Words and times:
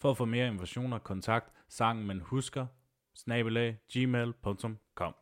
For 0.00 0.10
at 0.10 0.16
få 0.16 0.24
mere 0.24 0.46
informationer, 0.46 0.98
kontakt 0.98 1.52
sangen 1.68 2.06
man 2.06 2.20
husker, 2.24 2.66
snabelag, 3.14 3.76
gmail.com. 3.92 5.14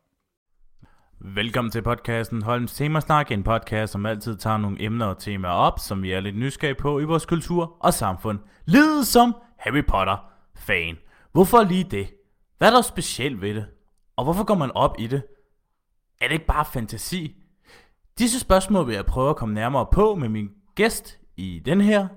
Velkommen 1.19 1.71
til 1.71 1.81
podcasten 1.81 2.41
Holms 2.41 2.73
Temasnak, 2.73 3.31
en 3.31 3.43
podcast, 3.43 3.91
som 3.91 4.05
altid 4.05 4.37
tager 4.37 4.57
nogle 4.57 4.83
emner 4.83 5.05
og 5.05 5.17
temaer 5.17 5.51
op, 5.51 5.79
som 5.79 6.03
vi 6.03 6.11
er 6.11 6.19
lidt 6.19 6.37
nysgerrige 6.37 6.75
på 6.75 6.99
i 6.99 7.03
vores 7.03 7.25
kultur 7.25 7.77
og 7.79 7.93
samfund. 7.93 8.39
Lidt 8.65 9.07
som 9.07 9.35
Harry 9.57 9.85
Potter-fan. 9.85 10.97
Hvorfor 11.31 11.63
lige 11.63 11.83
det? 11.83 12.13
Hvad 12.57 12.67
er 12.67 12.73
der 12.73 12.81
specielt 12.81 13.41
ved 13.41 13.55
det? 13.55 13.65
Og 14.15 14.23
hvorfor 14.23 14.43
går 14.43 14.55
man 14.55 14.71
op 14.71 14.95
i 14.99 15.07
det? 15.07 15.21
Er 16.21 16.27
det 16.27 16.33
ikke 16.33 16.45
bare 16.45 16.65
fantasi? 16.65 17.35
Disse 18.17 18.39
spørgsmål 18.39 18.87
vil 18.87 18.95
jeg 18.95 19.05
prøve 19.05 19.29
at 19.29 19.35
komme 19.35 19.55
nærmere 19.55 19.85
på 19.91 20.15
med 20.15 20.29
min 20.29 20.49
gæst 20.75 21.19
i 21.37 21.61
den 21.65 21.81
her 21.81 22.07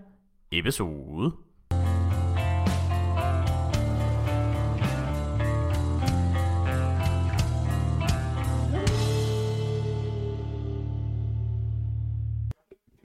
episode. 0.52 1.32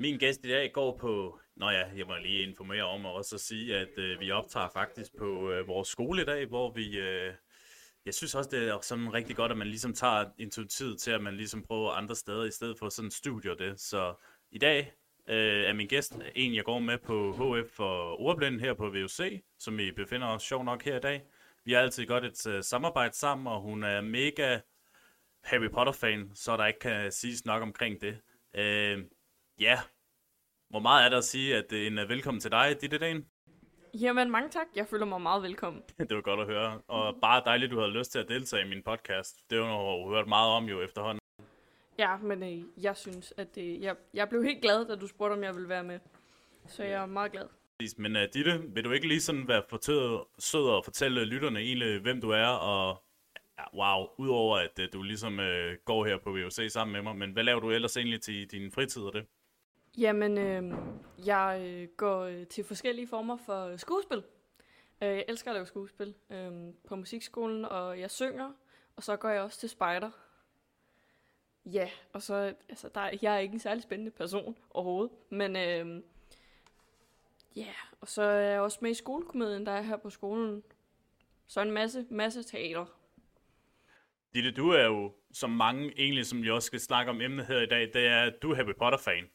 Min 0.05 0.17
gæst 0.17 0.45
i 0.45 0.49
dag 0.49 0.71
går 0.73 0.97
på, 0.97 1.39
nå 1.55 1.69
ja, 1.69 1.83
jeg 1.97 2.07
må 2.07 2.15
lige 2.15 2.43
informere 2.43 2.83
om 2.83 3.05
og 3.05 3.13
også 3.13 3.37
sige, 3.37 3.77
at 3.77 3.97
øh, 3.97 4.19
vi 4.19 4.31
optager 4.31 4.69
faktisk 4.73 5.11
på 5.17 5.51
øh, 5.51 5.67
vores 5.67 5.87
skole 5.87 6.21
i 6.21 6.25
dag, 6.25 6.45
hvor 6.45 6.71
vi, 6.71 6.97
øh, 6.97 7.33
jeg 8.05 8.13
synes 8.13 8.35
også, 8.35 8.49
det 8.49 8.69
er 8.69 8.79
sådan 8.81 9.13
rigtig 9.13 9.35
godt, 9.35 9.51
at 9.51 9.57
man 9.57 9.67
ligesom 9.67 9.93
tager 9.93 10.25
intuitivt 10.37 10.99
til, 10.99 11.11
at 11.11 11.23
man 11.23 11.35
ligesom 11.35 11.63
prøver 11.63 11.91
andre 11.91 12.15
steder, 12.15 12.43
i 12.43 12.51
stedet 12.51 12.79
for 12.79 12.89
sådan 12.89 13.07
en 13.07 13.11
studie 13.11 13.57
det. 13.57 13.79
Så 13.79 14.13
i 14.51 14.57
dag 14.57 14.93
øh, 15.29 15.63
er 15.63 15.73
min 15.73 15.87
gæst 15.87 16.17
en, 16.35 16.55
jeg 16.55 16.63
går 16.63 16.79
med 16.79 16.97
på 16.97 17.31
HF 17.31 17.71
for 17.71 18.21
ordblinden 18.21 18.59
her 18.61 18.73
på 18.73 18.89
VUC, 18.89 19.41
som 19.59 19.77
vi 19.77 19.91
befinder 19.91 20.27
os 20.27 20.43
sjov 20.43 20.63
nok 20.63 20.83
her 20.83 20.97
i 20.97 21.01
dag. 21.01 21.23
Vi 21.63 21.73
har 21.73 21.79
altid 21.79 22.05
godt 22.05 22.25
et 22.25 22.47
øh, 22.47 22.63
samarbejde 22.63 23.15
sammen, 23.15 23.47
og 23.47 23.61
hun 23.61 23.83
er 23.83 24.01
mega 24.01 24.59
Harry 25.43 25.69
Potter-fan, 25.69 26.31
så 26.35 26.57
der 26.57 26.65
ikke 26.65 26.79
kan 26.79 27.11
siges 27.11 27.45
nok 27.45 27.61
omkring 27.61 28.01
det. 28.01 28.17
Øh, 28.55 28.99
Ja, 29.59 29.79
hvor 30.75 30.81
meget 30.81 31.05
er 31.05 31.09
der 31.09 31.17
at 31.17 31.23
sige, 31.23 31.55
at 31.55 31.69
det 31.69 31.83
er 31.83 31.87
en 31.87 31.99
uh, 31.99 32.09
velkommen 32.09 32.41
til 32.41 32.51
dig, 32.51 32.77
Ditte 32.81 32.97
Dagen? 32.97 33.25
Jamen, 33.93 34.31
mange 34.31 34.49
tak. 34.49 34.67
Jeg 34.75 34.87
føler 34.87 35.05
mig 35.05 35.21
meget 35.21 35.43
velkommen. 35.43 35.81
det 36.09 36.15
var 36.15 36.21
godt 36.21 36.39
at 36.39 36.45
høre. 36.45 36.81
Og 36.87 37.15
bare 37.21 37.41
dejligt, 37.45 37.71
du 37.71 37.79
havde 37.79 37.91
lyst 37.91 38.11
til 38.11 38.19
at 38.19 38.29
deltage 38.29 38.65
i 38.65 38.69
min 38.69 38.83
podcast. 38.83 39.35
Det 39.49 39.59
noget, 39.59 40.05
du 40.05 40.13
hørt 40.15 40.27
meget 40.27 40.51
om 40.51 40.65
jo 40.65 40.81
efterhånden. 40.81 41.19
Ja, 41.97 42.17
men 42.17 42.43
øh, 42.43 42.83
jeg 42.83 42.97
synes, 42.97 43.33
at 43.37 43.57
øh, 43.57 43.81
jeg, 43.81 43.95
jeg 44.13 44.29
blev 44.29 44.43
helt 44.43 44.61
glad, 44.61 44.85
da 44.85 44.95
du 44.95 45.07
spurgte, 45.07 45.33
om 45.33 45.43
jeg 45.43 45.53
ville 45.53 45.69
være 45.69 45.83
med. 45.83 45.99
Så 46.67 46.83
jeg 46.83 47.01
er 47.01 47.05
meget 47.05 47.31
glad. 47.31 47.47
Men 47.97 48.15
uh, 48.15 48.21
Ditte, 48.33 48.63
vil 48.67 48.83
du 48.83 48.91
ikke 48.91 49.07
lige 49.07 49.21
sådan 49.21 49.47
være 49.47 49.63
fortød, 49.69 50.19
sød 50.39 50.69
og 50.69 50.83
fortælle 50.85 51.25
lytterne 51.25 51.59
egentlig, 51.59 52.01
hvem 52.01 52.21
du 52.21 52.29
er, 52.29 52.47
og 52.47 53.03
ja, 53.59 53.63
wow, 53.77 54.07
udover 54.17 54.57
at 54.57 54.79
uh, 54.79 54.85
du 54.93 55.03
ligesom 55.03 55.39
uh, 55.39 55.85
går 55.85 56.05
her 56.05 56.17
på 56.17 56.29
VUC 56.29 56.71
sammen 56.71 56.93
med 56.93 57.01
mig, 57.01 57.15
men 57.15 57.31
hvad 57.31 57.43
laver 57.43 57.59
du 57.59 57.71
ellers 57.71 57.97
egentlig 57.97 58.21
til 58.21 58.51
din 58.51 58.71
fritid 58.71 59.01
og 59.01 59.13
det? 59.13 59.25
Jamen, 59.97 60.37
øhm, 60.37 60.71
øh, 60.71 61.27
jeg 61.27 61.87
går 61.97 62.19
øh, 62.19 62.47
til 62.47 62.63
forskellige 62.63 63.07
former 63.07 63.37
for 63.37 63.77
skuespil. 63.77 64.23
Øh, 65.01 65.09
jeg 65.09 65.25
elsker 65.27 65.51
at 65.51 65.55
lave 65.55 65.65
skuespil 65.65 66.15
øh, 66.29 66.73
på 66.87 66.95
musikskolen, 66.95 67.65
og 67.65 67.99
jeg 67.99 68.11
synger, 68.11 68.51
og 68.95 69.03
så 69.03 69.15
går 69.15 69.29
jeg 69.29 69.41
også 69.41 69.59
til 69.59 69.69
spejder. 69.69 70.11
Ja, 71.65 71.89
og 72.13 72.21
så, 72.21 72.53
altså, 72.69 72.89
der, 72.95 73.09
jeg 73.21 73.35
er 73.35 73.39
ikke 73.39 73.53
en 73.53 73.59
særlig 73.59 73.83
spændende 73.83 74.11
person 74.11 74.57
overhovedet, 74.69 75.11
men 75.29 75.55
øh, 75.55 76.01
ja, 77.55 77.73
og 78.01 78.07
så 78.07 78.21
er 78.21 78.39
jeg 78.39 78.61
også 78.61 78.77
med 78.81 78.91
i 78.91 78.93
skolekomedien, 78.93 79.65
der 79.65 79.71
er 79.71 79.81
her 79.81 79.97
på 79.97 80.09
skolen. 80.09 80.63
Så 81.47 81.61
en 81.61 81.71
masse, 81.71 82.05
masse 82.09 82.43
teater. 82.43 82.85
Ditte, 84.33 84.51
du 84.51 84.69
er 84.69 84.85
jo, 84.85 85.13
som 85.33 85.49
mange 85.49 85.93
egentlig, 85.97 86.25
som 86.25 86.43
vi 86.43 86.49
også 86.49 86.65
skal 86.65 86.79
snakke 86.79 87.09
om 87.09 87.21
emnet 87.21 87.45
her 87.45 87.61
i 87.61 87.65
dag, 87.65 87.93
det 87.93 88.07
er, 88.07 88.23
at 88.23 88.41
du 88.41 88.51
er 88.51 88.55
Harry 88.55 88.73
Potter-fan. 88.79 89.29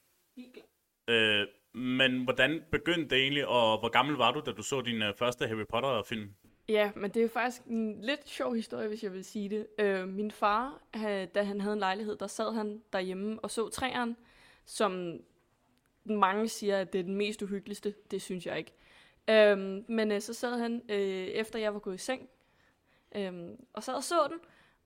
Øh, 1.09 1.47
men 1.75 2.25
hvordan 2.25 2.63
begyndte 2.73 3.15
det 3.15 3.23
egentlig, 3.23 3.47
og 3.47 3.79
hvor 3.79 3.89
gammel 3.89 4.17
var 4.17 4.33
du, 4.33 4.43
da 4.47 4.53
du 4.53 4.63
så 4.63 4.81
din 4.81 5.03
øh, 5.03 5.15
første 5.15 5.47
Harry 5.47 5.67
Potter-film? 5.69 6.35
Ja, 6.69 6.91
men 6.97 7.11
det 7.11 7.25
er 7.25 7.29
faktisk 7.29 7.63
en 7.63 8.01
lidt 8.03 8.29
sjov 8.29 8.55
historie, 8.55 8.89
hvis 8.89 9.03
jeg 9.03 9.13
vil 9.13 9.25
sige 9.25 9.49
det. 9.49 9.67
Øh, 9.79 10.09
min 10.09 10.31
far, 10.31 10.83
da 11.35 11.43
han 11.43 11.61
havde 11.61 11.73
en 11.73 11.79
lejlighed, 11.79 12.17
der 12.17 12.27
sad 12.27 12.55
han 12.55 12.83
derhjemme 12.93 13.41
og 13.41 13.51
så 13.51 13.69
træerne, 13.69 14.17
som 14.65 15.21
mange 16.05 16.49
siger, 16.49 16.81
at 16.81 16.93
det 16.93 16.99
er 16.99 17.03
den 17.03 17.17
mest 17.17 17.43
uhyggeligste. 17.43 17.95
Det 18.11 18.23
synes 18.23 18.47
jeg 18.47 18.59
ikke. 18.59 18.73
Øh, 19.29 19.59
men 19.89 20.13
øh, 20.13 20.21
så 20.21 20.35
sad 20.35 20.59
han, 20.59 20.83
øh, 20.89 21.27
efter 21.27 21.59
jeg 21.59 21.75
var 21.75 21.81
gået 21.81 21.95
i 21.95 21.99
seng, 21.99 22.29
øh, 23.17 23.33
og 23.73 23.83
sad 23.83 23.95
og 23.95 24.05
så 24.05 24.29
den, 24.31 24.39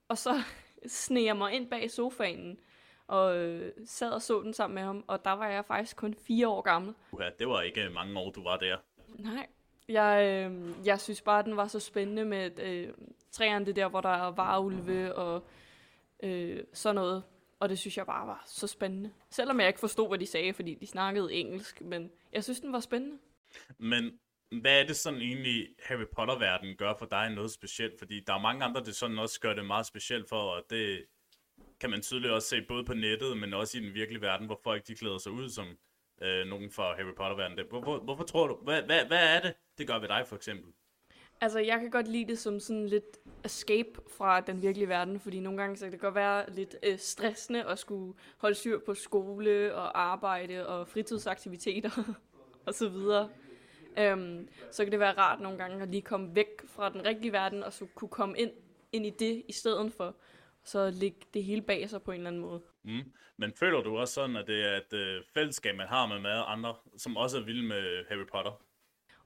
og 0.08 0.18
så 0.18 0.42
sneg 0.86 1.24
jeg 1.24 1.36
mig 1.36 1.52
ind 1.52 1.70
bag 1.70 1.90
sofaen, 1.90 2.60
og 3.06 3.36
øh, 3.36 3.72
sad 3.86 4.10
og 4.10 4.22
så 4.22 4.40
den 4.42 4.52
sammen 4.52 4.74
med 4.74 4.82
ham, 4.82 5.04
og 5.06 5.24
der 5.24 5.32
var 5.32 5.48
jeg 5.48 5.64
faktisk 5.64 5.96
kun 5.96 6.14
fire 6.14 6.48
år 6.48 6.60
gammel. 6.60 6.94
Ja, 7.20 7.30
det 7.38 7.48
var 7.48 7.62
ikke 7.62 7.90
mange 7.90 8.18
år, 8.18 8.30
du 8.30 8.42
var 8.42 8.56
der. 8.56 8.76
Nej, 9.18 9.46
jeg, 9.88 10.44
øh, 10.50 10.86
jeg 10.86 11.00
synes 11.00 11.22
bare, 11.22 11.38
at 11.38 11.44
den 11.44 11.56
var 11.56 11.66
så 11.66 11.80
spændende 11.80 12.24
med 12.24 12.58
øh, 12.58 12.92
træerne, 13.30 13.66
det 13.66 13.76
der, 13.76 13.88
hvor 13.88 14.00
der 14.00 14.08
er 14.08 14.30
varulve 14.30 15.14
og 15.14 15.44
øh, 16.22 16.64
sådan 16.72 16.94
noget. 16.94 17.22
Og 17.60 17.68
det 17.68 17.78
synes 17.78 17.96
jeg 17.96 18.06
bare 18.06 18.26
var 18.26 18.42
så 18.46 18.66
spændende. 18.66 19.10
Selvom 19.30 19.60
jeg 19.60 19.68
ikke 19.68 19.80
forstod, 19.80 20.08
hvad 20.08 20.18
de 20.18 20.26
sagde, 20.26 20.54
fordi 20.54 20.74
de 20.74 20.86
snakkede 20.86 21.34
engelsk, 21.34 21.80
men 21.80 22.10
jeg 22.32 22.44
synes, 22.44 22.60
den 22.60 22.72
var 22.72 22.80
spændende. 22.80 23.18
Men 23.78 24.18
hvad 24.60 24.80
er 24.80 24.86
det 24.86 24.96
sådan 24.96 25.20
egentlig, 25.20 25.68
Harry 25.82 26.04
Potter-verdenen 26.16 26.76
gør 26.76 26.94
for 26.98 27.06
dig 27.06 27.30
noget 27.30 27.50
specielt? 27.50 27.98
Fordi 27.98 28.20
der 28.20 28.34
er 28.34 28.40
mange 28.40 28.64
andre, 28.64 28.84
det 28.84 28.96
sådan 28.96 29.18
også 29.18 29.40
gør 29.40 29.54
det 29.54 29.66
meget 29.66 29.86
specielt 29.86 30.28
for, 30.28 30.36
og 30.36 30.62
det, 30.70 31.04
kan 31.80 31.90
man 31.90 32.02
tydeligt 32.02 32.32
også 32.32 32.48
se 32.48 32.62
både 32.62 32.84
på 32.84 32.94
nettet, 32.94 33.36
men 33.36 33.54
også 33.54 33.78
i 33.78 33.80
den 33.80 33.94
virkelige 33.94 34.22
verden, 34.22 34.46
hvor 34.46 34.60
folk 34.64 34.86
de 34.86 34.94
klæder 34.94 35.18
sig 35.18 35.32
ud 35.32 35.48
som 35.48 35.66
øh, 36.22 36.46
nogen 36.46 36.70
fra 36.70 36.94
Harry 36.96 37.14
Potter-verdenen. 37.16 37.66
Hvor, 37.68 37.80
hvor, 37.80 37.98
hvorfor 37.98 38.24
tror 38.24 38.46
du, 38.46 38.58
hvad, 38.62 38.82
hvad, 38.82 39.04
hvad 39.04 39.36
er 39.36 39.40
det, 39.40 39.54
det 39.78 39.86
gør 39.86 39.98
ved 39.98 40.08
dig 40.08 40.24
for 40.26 40.36
eksempel? 40.36 40.72
Altså, 41.40 41.58
jeg 41.58 41.80
kan 41.80 41.90
godt 41.90 42.08
lide 42.08 42.28
det 42.28 42.38
som 42.38 42.60
sådan 42.60 42.86
lidt 42.86 43.18
escape 43.44 44.00
fra 44.16 44.40
den 44.40 44.62
virkelige 44.62 44.88
verden, 44.88 45.20
fordi 45.20 45.40
nogle 45.40 45.58
gange 45.58 45.76
så 45.76 45.84
kan 45.84 45.92
det 45.92 46.00
godt 46.00 46.14
være 46.14 46.50
lidt 46.50 46.76
øh, 46.82 46.98
stressende 46.98 47.64
at 47.64 47.78
skulle 47.78 48.14
holde 48.38 48.54
styr 48.54 48.78
på 48.86 48.94
skole 48.94 49.74
og 49.74 50.00
arbejde 50.00 50.66
og 50.66 50.88
fritidsaktiviteter 50.88 52.14
og 52.66 52.74
så 52.74 52.88
videre. 52.88 53.28
Um, 54.12 54.48
så 54.70 54.84
kan 54.84 54.92
det 54.92 55.00
være 55.00 55.18
rart 55.18 55.40
nogle 55.40 55.58
gange 55.58 55.82
at 55.82 55.88
lige 55.88 56.02
komme 56.02 56.34
væk 56.34 56.48
fra 56.66 56.88
den 56.88 57.04
rigtige 57.04 57.32
verden 57.32 57.62
og 57.62 57.72
så 57.72 57.86
kunne 57.94 58.08
komme 58.08 58.38
ind, 58.38 58.50
ind 58.92 59.06
i 59.06 59.10
det 59.10 59.42
i 59.48 59.52
stedet 59.52 59.92
for 59.92 60.14
så 60.64 60.90
lægge 60.90 61.18
det 61.34 61.44
hele 61.44 61.62
bag 61.62 61.90
sig 61.90 62.02
på 62.02 62.10
en 62.10 62.16
eller 62.16 62.30
anden 62.30 62.42
måde. 62.42 62.62
Mm. 62.82 63.12
Men 63.36 63.52
føler 63.52 63.82
du 63.82 63.98
også 63.98 64.14
sådan, 64.14 64.36
at 64.36 64.46
det 64.46 64.72
er 64.72 64.76
et 64.76 64.92
øh, 64.92 65.22
fællesskab, 65.34 65.76
man 65.76 65.88
har 65.88 66.06
med, 66.06 66.20
med 66.20 66.42
andre, 66.46 66.74
som 66.96 67.16
også 67.16 67.38
er 67.38 67.42
vilde 67.42 67.62
med 67.62 68.04
Harry 68.08 68.26
Potter? 68.32 68.50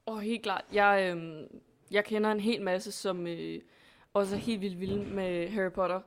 Åh, 0.07 0.15
oh, 0.15 0.21
helt 0.21 0.43
klart. 0.43 0.65
Jeg, 0.73 1.15
øh, 1.15 1.43
jeg 1.91 2.05
kender 2.05 2.31
en 2.31 2.39
hel 2.39 2.61
masse, 2.61 2.91
som 2.91 3.27
øh, 3.27 3.61
også 4.13 4.35
er 4.35 4.39
helt 4.39 4.61
vildt 4.61 4.79
vilde 4.79 5.05
med 5.05 5.49
Harry 5.49 5.71
Potter. 5.71 6.01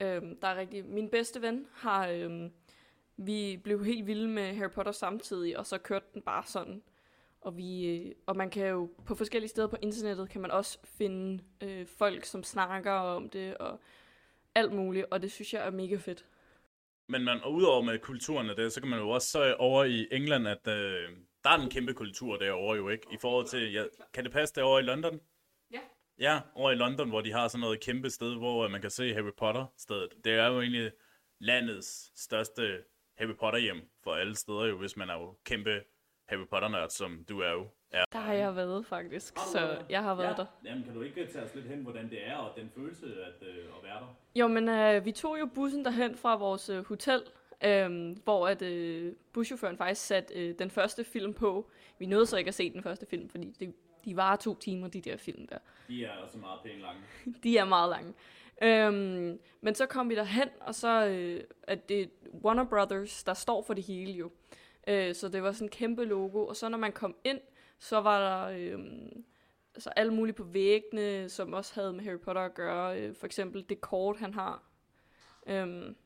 Øh, 0.00 0.22
der 0.42 0.48
er 0.48 0.56
rigtig... 0.56 0.84
Min 0.84 1.08
bedste 1.08 1.42
ven 1.42 1.66
har... 1.74 2.08
Øh, 2.08 2.50
vi 3.20 3.60
blev 3.64 3.84
helt 3.84 4.06
vilde 4.06 4.28
med 4.28 4.54
Harry 4.54 4.70
Potter 4.70 4.92
samtidig, 4.92 5.58
og 5.58 5.66
så 5.66 5.78
kørte 5.78 6.06
den 6.14 6.22
bare 6.22 6.42
sådan. 6.46 6.82
Og, 7.40 7.56
vi, 7.56 7.86
øh, 7.86 8.12
og 8.26 8.36
man 8.36 8.50
kan 8.50 8.66
jo 8.66 8.90
på 9.06 9.14
forskellige 9.14 9.48
steder 9.48 9.68
på 9.68 9.76
internettet, 9.82 10.28
kan 10.28 10.40
man 10.40 10.50
også 10.50 10.78
finde 10.84 11.44
øh, 11.60 11.86
folk, 11.86 12.24
som 12.24 12.42
snakker 12.42 12.92
om 12.92 13.28
det, 13.28 13.56
og 13.56 13.80
alt 14.58 14.72
muligt, 14.72 15.06
og 15.10 15.22
det 15.22 15.32
synes 15.32 15.54
jeg 15.54 15.66
er 15.66 15.70
mega 15.70 15.96
fedt. 15.96 16.26
Men 17.08 17.24
man, 17.24 17.40
og 17.42 17.52
udover 17.52 17.82
med 17.82 17.98
kulturen 17.98 18.50
af 18.50 18.56
det, 18.56 18.72
så 18.72 18.80
kan 18.80 18.90
man 18.90 18.98
jo 18.98 19.10
også 19.10 19.28
så 19.28 19.54
over 19.58 19.84
i 19.84 20.08
England, 20.10 20.48
at 20.48 20.68
øh, 20.68 21.08
der 21.44 21.50
er 21.50 21.58
en 21.62 21.70
kæmpe 21.70 21.94
kultur 21.94 22.36
derovre 22.36 22.76
jo, 22.76 22.88
ikke? 22.88 23.06
I 23.12 23.16
forhold 23.20 23.46
til, 23.46 23.72
ja, 23.72 23.84
kan 24.12 24.24
det 24.24 24.32
passe 24.32 24.54
derovre 24.54 24.80
i 24.80 24.84
London? 24.84 25.20
Ja. 25.70 25.80
Ja, 26.18 26.40
over 26.54 26.70
i 26.70 26.74
London, 26.74 27.08
hvor 27.08 27.20
de 27.20 27.32
har 27.32 27.48
sådan 27.48 27.60
noget 27.60 27.80
kæmpe 27.80 28.10
sted, 28.10 28.34
hvor 28.34 28.64
øh, 28.64 28.70
man 28.70 28.80
kan 28.80 28.90
se 28.90 29.14
Harry 29.14 29.32
Potter-stedet. 29.36 30.24
Det 30.24 30.32
er 30.32 30.46
jo 30.46 30.60
egentlig 30.60 30.92
landets 31.40 32.20
største 32.20 32.84
Harry 33.18 33.36
Potter 33.36 33.58
hjem 33.58 33.90
for 34.04 34.14
alle 34.14 34.36
steder 34.36 34.64
jo, 34.64 34.78
hvis 34.78 34.96
man 34.96 35.10
er 35.10 35.14
jo 35.14 35.36
kæmpe 35.44 35.84
Harry 36.28 36.46
Potter-nørd, 36.50 36.90
som 36.90 37.24
du 37.28 37.40
er 37.40 37.50
jo. 37.50 37.70
Ja. 37.92 38.02
Der 38.12 38.18
har 38.18 38.32
jeg 38.32 38.56
været, 38.56 38.86
faktisk. 38.86 39.38
Så 39.38 39.82
jeg 39.90 40.02
har 40.02 40.14
været 40.14 40.28
ja. 40.28 40.34
der. 40.36 40.46
Jamen, 40.64 40.84
kan 40.84 40.94
du 40.94 41.02
ikke 41.02 41.26
tage 41.26 41.44
os 41.44 41.54
lidt 41.54 41.66
hen, 41.66 41.82
hvordan 41.82 42.10
det 42.10 42.26
er, 42.26 42.36
og 42.36 42.56
den 42.56 42.70
følelse 42.74 43.06
at, 43.06 43.48
øh, 43.48 43.56
at 43.56 43.84
være 43.84 43.94
der? 43.94 44.16
Jo, 44.34 44.48
men 44.48 44.68
øh, 44.68 45.04
vi 45.04 45.12
tog 45.12 45.40
jo 45.40 45.46
bussen 45.46 45.84
derhen 45.84 46.16
fra 46.16 46.36
vores 46.36 46.68
øh, 46.68 46.84
hotel, 46.84 47.22
øh, 47.64 48.16
hvor 48.24 48.48
at 48.48 48.62
øh, 48.62 49.12
buschaufføren 49.32 49.76
faktisk 49.76 50.06
satte 50.06 50.34
øh, 50.34 50.54
den 50.58 50.70
første 50.70 51.04
film 51.04 51.34
på. 51.34 51.70
Vi 51.98 52.06
nåede 52.06 52.26
så 52.26 52.36
ikke 52.36 52.48
at 52.48 52.54
se 52.54 52.72
den 52.72 52.82
første 52.82 53.06
film, 53.06 53.28
fordi 53.28 53.50
det, 53.60 53.74
de 54.04 54.16
var 54.16 54.36
to 54.36 54.54
timer, 54.54 54.88
de 54.88 55.00
der 55.00 55.16
film 55.16 55.46
der. 55.46 55.58
De 55.88 56.04
er 56.04 56.12
også 56.24 56.38
meget 56.38 56.60
pænt 56.64 56.80
lange. 56.80 57.00
De 57.44 57.58
er 57.58 57.64
meget 57.64 57.90
lange. 57.90 58.14
Øhm, 58.62 59.40
men 59.60 59.74
så 59.74 59.86
kom 59.86 60.10
vi 60.10 60.14
derhen, 60.14 60.48
og 60.60 60.74
så 60.74 61.06
øh, 61.06 61.40
at 61.62 61.88
det 61.88 62.02
er 62.02 62.06
Warner 62.44 62.64
Brothers, 62.64 63.24
der 63.24 63.34
står 63.34 63.62
for 63.62 63.74
det 63.74 63.84
hele 63.84 64.12
jo. 64.12 64.30
Øh, 64.88 65.14
så 65.14 65.28
det 65.28 65.42
var 65.42 65.52
sådan 65.52 65.66
en 65.66 65.70
kæmpe 65.70 66.04
logo, 66.04 66.46
og 66.46 66.56
så 66.56 66.68
når 66.68 66.78
man 66.78 66.92
kom 66.92 67.16
ind, 67.24 67.40
så 67.78 68.00
var 68.00 68.20
der 68.20 68.58
øh, 68.58 68.78
altså 69.74 69.90
alle 69.90 70.14
mulige 70.14 70.34
på 70.34 70.44
væggene, 70.44 71.28
som 71.28 71.52
også 71.52 71.74
havde 71.74 71.92
med 71.92 72.04
Harry 72.04 72.18
Potter 72.18 72.42
at 72.42 72.54
gøre. 72.54 73.00
Øh, 73.00 73.14
for 73.14 73.26
eksempel 73.26 73.66
det 73.68 73.80
kort, 73.80 74.16
han 74.16 74.34
har. 74.34 74.62
Øhm, 75.46 75.96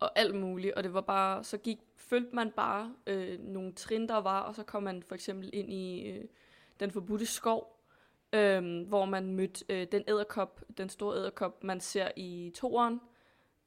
og 0.00 0.18
alt 0.18 0.34
muligt, 0.34 0.74
og 0.74 0.84
det 0.84 0.94
var 0.94 1.00
bare, 1.00 1.44
så 1.44 1.58
gik, 1.58 1.78
følte 1.96 2.36
man 2.36 2.50
bare 2.50 2.94
øh, 3.06 3.40
nogle 3.40 3.72
trin, 3.72 4.08
der 4.08 4.16
var, 4.16 4.40
og 4.40 4.54
så 4.54 4.62
kom 4.62 4.82
man 4.82 5.02
for 5.02 5.14
eksempel 5.14 5.50
ind 5.52 5.72
i 5.72 6.10
øh, 6.10 6.24
den 6.80 6.90
forbudte 6.90 7.26
skov, 7.26 7.80
øh, 8.32 8.88
hvor 8.88 9.04
man 9.04 9.34
mødte 9.34 9.64
øh, 9.68 9.86
den 9.92 10.04
æderkop, 10.08 10.60
den 10.78 10.88
store 10.88 11.16
æderkop, 11.16 11.64
man 11.64 11.80
ser 11.80 12.10
i 12.16 12.52
toeren, 12.54 13.00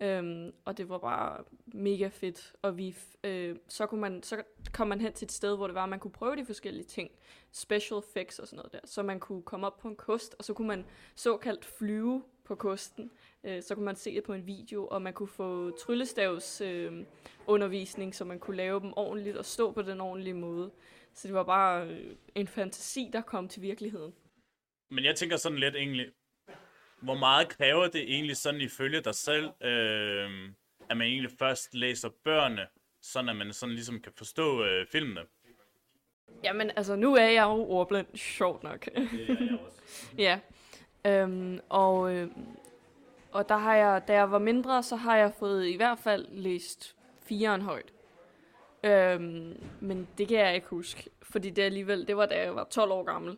Øhm, 0.01 0.53
og 0.65 0.77
det 0.77 0.89
var 0.89 0.97
bare 0.97 1.43
mega 1.65 2.07
fedt. 2.07 2.53
Og 2.61 2.77
vi, 2.77 2.95
øh, 3.23 3.55
så, 3.67 3.85
kunne 3.85 4.01
man, 4.01 4.23
så 4.23 4.43
kom 4.73 4.87
man 4.87 5.01
hen 5.01 5.13
til 5.13 5.25
et 5.25 5.31
sted, 5.31 5.55
hvor 5.55 5.67
det 5.67 5.73
var, 5.75 5.83
at 5.83 5.89
man 5.89 5.99
kunne 5.99 6.11
prøve 6.11 6.35
de 6.35 6.45
forskellige 6.45 6.83
ting. 6.83 7.11
Special 7.51 7.99
effects 7.99 8.39
og 8.39 8.47
sådan 8.47 8.57
noget 8.57 8.73
der. 8.73 8.79
Så 8.85 9.03
man 9.03 9.19
kunne 9.19 9.41
komme 9.41 9.67
op 9.67 9.77
på 9.77 9.87
en 9.87 9.95
kost, 9.95 10.35
og 10.39 10.45
så 10.45 10.53
kunne 10.53 10.67
man 10.67 10.85
såkaldt 11.15 11.65
flyve 11.65 12.23
på 12.43 12.55
kosten. 12.55 13.11
Øh, 13.43 13.63
så 13.63 13.75
kunne 13.75 13.85
man 13.85 13.95
se 13.95 14.15
det 14.15 14.23
på 14.23 14.33
en 14.33 14.47
video, 14.47 14.87
og 14.87 15.01
man 15.01 15.13
kunne 15.13 15.27
få 15.27 15.77
tryllestavs 15.77 16.61
øh, 16.61 17.05
undervisning, 17.47 18.15
så 18.15 18.25
man 18.25 18.39
kunne 18.39 18.57
lave 18.57 18.79
dem 18.79 18.93
ordentligt 18.95 19.37
og 19.37 19.45
stå 19.45 19.71
på 19.71 19.81
den 19.81 20.01
ordentlige 20.01 20.33
måde. 20.33 20.71
Så 21.13 21.27
det 21.27 21.35
var 21.35 21.43
bare 21.43 21.87
øh, 21.87 22.15
en 22.35 22.47
fantasi, 22.47 23.09
der 23.13 23.21
kom 23.21 23.47
til 23.47 23.61
virkeligheden. 23.61 24.13
Men 24.91 25.03
jeg 25.03 25.15
tænker 25.15 25.37
sådan 25.37 25.59
lidt 25.59 25.75
egentlig, 25.75 26.11
hvor 27.01 27.15
meget 27.15 27.49
kræver 27.49 27.87
det 27.87 28.01
egentlig 28.01 28.37
sådan 28.37 28.61
ifølge 28.61 29.01
dig 29.01 29.15
selv, 29.15 29.45
øh, 29.61 30.49
at 30.89 30.97
man 30.97 31.07
egentlig 31.07 31.31
først 31.39 31.73
læser 31.73 32.09
bøgerne, 32.23 32.67
sådan 33.01 33.29
at 33.29 33.35
man 33.35 33.53
sådan 33.53 33.75
ligesom 33.75 34.01
kan 34.01 34.11
forstå 34.17 34.63
øh, 34.63 34.87
filmene? 34.87 35.21
Jamen, 36.43 36.71
altså, 36.75 36.95
nu 36.95 37.15
er 37.15 37.25
jeg 37.25 37.43
jo 37.43 37.65
ordblind, 37.69 38.07
sjovt 38.15 38.63
nok. 38.63 38.85
Det 38.85 39.29
er 39.29 39.35
jeg 39.39 39.59
også. 39.65 39.81
ja. 40.17 40.39
Øhm, 41.05 41.59
og, 41.69 42.13
øh, 42.13 42.27
og 43.31 43.49
der 43.49 43.57
har 43.57 43.75
jeg, 43.75 44.01
da 44.07 44.13
jeg 44.13 44.31
var 44.31 44.39
mindre, 44.39 44.83
så 44.83 44.95
har 44.95 45.17
jeg 45.17 45.33
fået 45.39 45.67
i 45.67 45.75
hvert 45.75 45.99
fald 45.99 46.27
læst 46.31 46.95
firen 47.23 47.61
højt. 47.61 47.93
Øhm, 48.83 49.63
men 49.79 50.07
det 50.17 50.27
kan 50.27 50.37
jeg 50.37 50.55
ikke 50.55 50.67
huske, 50.67 51.09
fordi 51.21 51.49
det 51.49 51.61
alligevel, 51.61 52.07
det 52.07 52.17
var 52.17 52.25
da 52.25 52.41
jeg 52.41 52.55
var 52.55 52.63
12 52.63 52.91
år 52.91 53.03
gammel. 53.03 53.37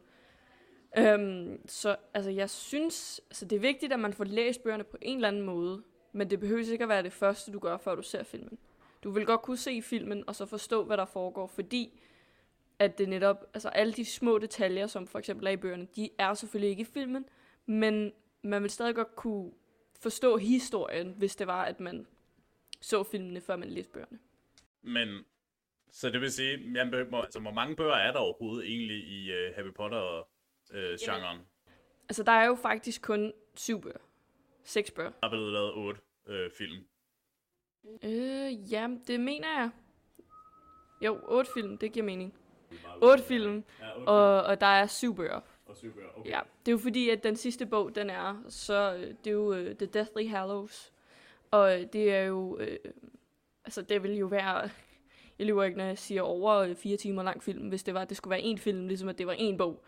Øhm, 0.97 1.67
så 1.67 1.95
altså, 2.13 2.31
jeg 2.31 2.49
synes, 2.49 3.21
altså, 3.29 3.45
det 3.45 3.55
er 3.55 3.59
vigtigt, 3.59 3.93
at 3.93 3.99
man 3.99 4.13
får 4.13 4.23
læst 4.23 4.63
bøgerne 4.63 4.83
på 4.83 4.97
en 5.01 5.17
eller 5.17 5.27
anden 5.27 5.41
måde, 5.41 5.83
men 6.11 6.29
det 6.29 6.39
behøver 6.39 6.71
ikke 6.71 6.83
at 6.83 6.89
være 6.89 7.03
det 7.03 7.13
første, 7.13 7.51
du 7.51 7.59
gør, 7.59 7.77
før 7.77 7.95
du 7.95 8.01
ser 8.01 8.23
filmen. 8.23 8.57
Du 9.03 9.11
vil 9.11 9.25
godt 9.25 9.41
kunne 9.41 9.57
se 9.57 9.81
filmen, 9.81 10.23
og 10.27 10.35
så 10.35 10.45
forstå, 10.45 10.83
hvad 10.83 10.97
der 10.97 11.05
foregår, 11.05 11.47
fordi 11.47 12.01
at 12.79 12.97
det 12.97 13.09
netop, 13.09 13.45
altså 13.53 13.69
alle 13.69 13.93
de 13.93 14.05
små 14.05 14.37
detaljer, 14.37 14.87
som 14.87 15.07
for 15.07 15.19
eksempel 15.19 15.47
er 15.47 15.51
i 15.51 15.57
bøgerne, 15.57 15.87
de 15.95 16.09
er 16.17 16.33
selvfølgelig 16.33 16.69
ikke 16.69 16.81
i 16.81 16.85
filmen, 16.93 17.25
men 17.65 18.13
man 18.41 18.61
vil 18.61 18.69
stadig 18.69 18.95
godt 18.95 19.15
kunne 19.15 19.51
forstå 19.99 20.37
historien, 20.37 21.13
hvis 21.17 21.35
det 21.35 21.47
var, 21.47 21.63
at 21.63 21.79
man 21.79 22.07
så 22.81 23.03
filmene, 23.03 23.41
før 23.41 23.55
man 23.55 23.69
læste 23.69 23.91
bøgerne. 23.91 24.19
Men, 24.81 25.25
så 25.91 26.09
det 26.09 26.21
vil 26.21 26.31
sige, 26.31 26.57
jamen, 26.57 26.93
altså, 27.13 27.39
hvor 27.39 27.51
mange 27.51 27.75
bøger 27.75 27.93
er 27.93 28.11
der 28.11 28.19
overhovedet 28.19 28.67
egentlig 28.67 28.97
i 28.97 29.31
uh, 29.31 29.55
Harry 29.55 29.73
Potter 29.73 29.97
og 29.97 30.27
øh, 30.71 30.97
genren? 31.01 31.39
Altså, 32.09 32.23
der 32.23 32.31
er 32.31 32.45
jo 32.45 32.55
faktisk 32.55 33.01
kun 33.01 33.33
syv 33.55 33.81
bøger. 33.81 33.97
Seks 34.63 34.91
bøger. 34.91 35.11
Der 35.21 35.27
er 35.27 35.29
blevet 35.31 35.53
lavet 35.53 35.73
otte 35.73 36.01
øh, 36.27 36.51
film. 36.57 36.83
Øh, 38.03 38.71
ja, 38.73 38.87
det 39.07 39.19
mener 39.19 39.59
jeg. 39.59 39.69
Jo, 41.01 41.19
otte 41.27 41.51
film, 41.53 41.77
det 41.77 41.91
giver 41.91 42.05
mening. 42.05 42.33
Otte 43.01 43.23
film, 43.23 43.63
Ja, 43.79 43.95
otte 43.97 44.07
og, 44.09 44.43
og 44.43 44.61
der 44.61 44.67
er 44.67 44.87
syv 44.87 45.15
bøger. 45.15 45.39
og 45.65 45.77
syv 45.77 45.93
bøger. 45.93 46.09
Okay. 46.17 46.29
Ja, 46.29 46.39
det 46.65 46.67
er 46.67 46.71
jo 46.71 46.77
fordi, 46.77 47.09
at 47.09 47.23
den 47.23 47.35
sidste 47.35 47.65
bog, 47.65 47.95
den 47.95 48.09
er, 48.09 48.43
så 48.49 48.95
øh, 48.95 49.07
det 49.23 49.27
er 49.27 49.31
jo 49.31 49.49
uh, 49.51 49.57
The 49.75 49.85
Deathly 49.85 50.27
Hallows. 50.27 50.93
Og 51.51 51.81
øh, 51.81 51.87
det 51.93 52.13
er 52.13 52.21
jo, 52.23 52.57
øh, 52.59 52.77
altså 53.65 53.81
det 53.81 54.03
vil 54.03 54.17
jo 54.17 54.25
være, 54.25 54.69
jeg 55.39 55.47
lyver 55.47 55.63
ikke, 55.63 55.77
når 55.77 55.85
jeg 55.85 55.97
siger 55.97 56.21
over 56.21 56.73
fire 56.73 56.97
timer 56.97 57.23
lang 57.23 57.43
film, 57.43 57.67
hvis 57.69 57.83
det 57.83 57.93
var, 57.93 58.05
det 58.05 58.17
skulle 58.17 58.31
være 58.31 58.41
en 58.41 58.57
film, 58.57 58.87
ligesom 58.87 59.09
at 59.09 59.17
det 59.17 59.27
var 59.27 59.33
en 59.33 59.57
bog. 59.57 59.83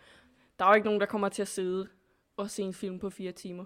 Der 0.59 0.65
er 0.65 0.69
jo 0.69 0.75
ikke 0.75 0.85
nogen, 0.85 0.99
der 1.01 1.05
kommer 1.07 1.29
til 1.29 1.41
at 1.41 1.47
sidde 1.47 1.89
og 2.37 2.49
se 2.49 2.63
en 2.63 2.73
film 2.73 2.99
på 2.99 3.09
fire 3.09 3.31
timer. 3.31 3.65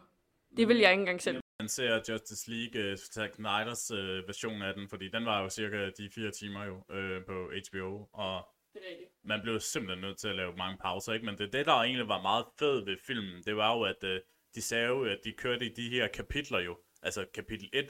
Det 0.58 0.68
vil 0.68 0.78
jeg 0.78 0.92
ikke 0.92 1.02
engang 1.02 1.22
selv. 1.22 1.42
Man 1.60 1.70
ser 1.70 2.02
Justice 2.10 2.52
League, 2.52 2.92
uh, 2.92 2.98
Zack 2.98 3.34
Snyder's 3.34 3.94
uh, 3.94 4.28
version 4.28 4.62
af 4.62 4.74
den, 4.74 4.90
fordi 4.90 5.10
den 5.10 5.26
var 5.26 5.42
jo 5.42 5.50
cirka 5.50 5.90
de 5.98 6.10
fire 6.16 6.32
timer 6.32 6.66
jo 6.66 6.76
uh, 6.76 7.26
på 7.26 7.52
HBO, 7.70 8.08
og 8.14 8.48
Det 8.74 8.82
er 8.86 8.90
rigtigt. 8.90 9.10
man 9.24 9.42
blev 9.42 9.60
simpelthen 9.60 10.02
nødt 10.02 10.18
til 10.18 10.28
at 10.28 10.36
lave 10.36 10.56
mange 10.56 10.78
pauser, 10.78 11.14
ikke? 11.14 11.26
Men 11.26 11.38
det, 11.38 11.54
det 11.54 11.66
der 11.66 11.74
egentlig 11.74 12.08
var 12.08 12.22
meget 12.22 12.46
fedt 12.60 12.86
ved 12.86 12.98
filmen, 13.08 13.44
det 13.44 13.56
var 13.56 13.76
jo, 13.78 13.82
at 13.84 14.04
uh, 14.04 14.18
de 14.56 14.62
sagde 14.62 14.88
jo, 14.88 15.04
at 15.06 15.20
de 15.24 15.32
kørte 15.32 15.66
i 15.66 15.74
de 15.74 15.90
her 15.90 16.08
kapitler 16.08 16.60
jo, 16.60 16.78
altså 17.02 17.26
kapitel 17.34 17.70
1, 17.74 17.90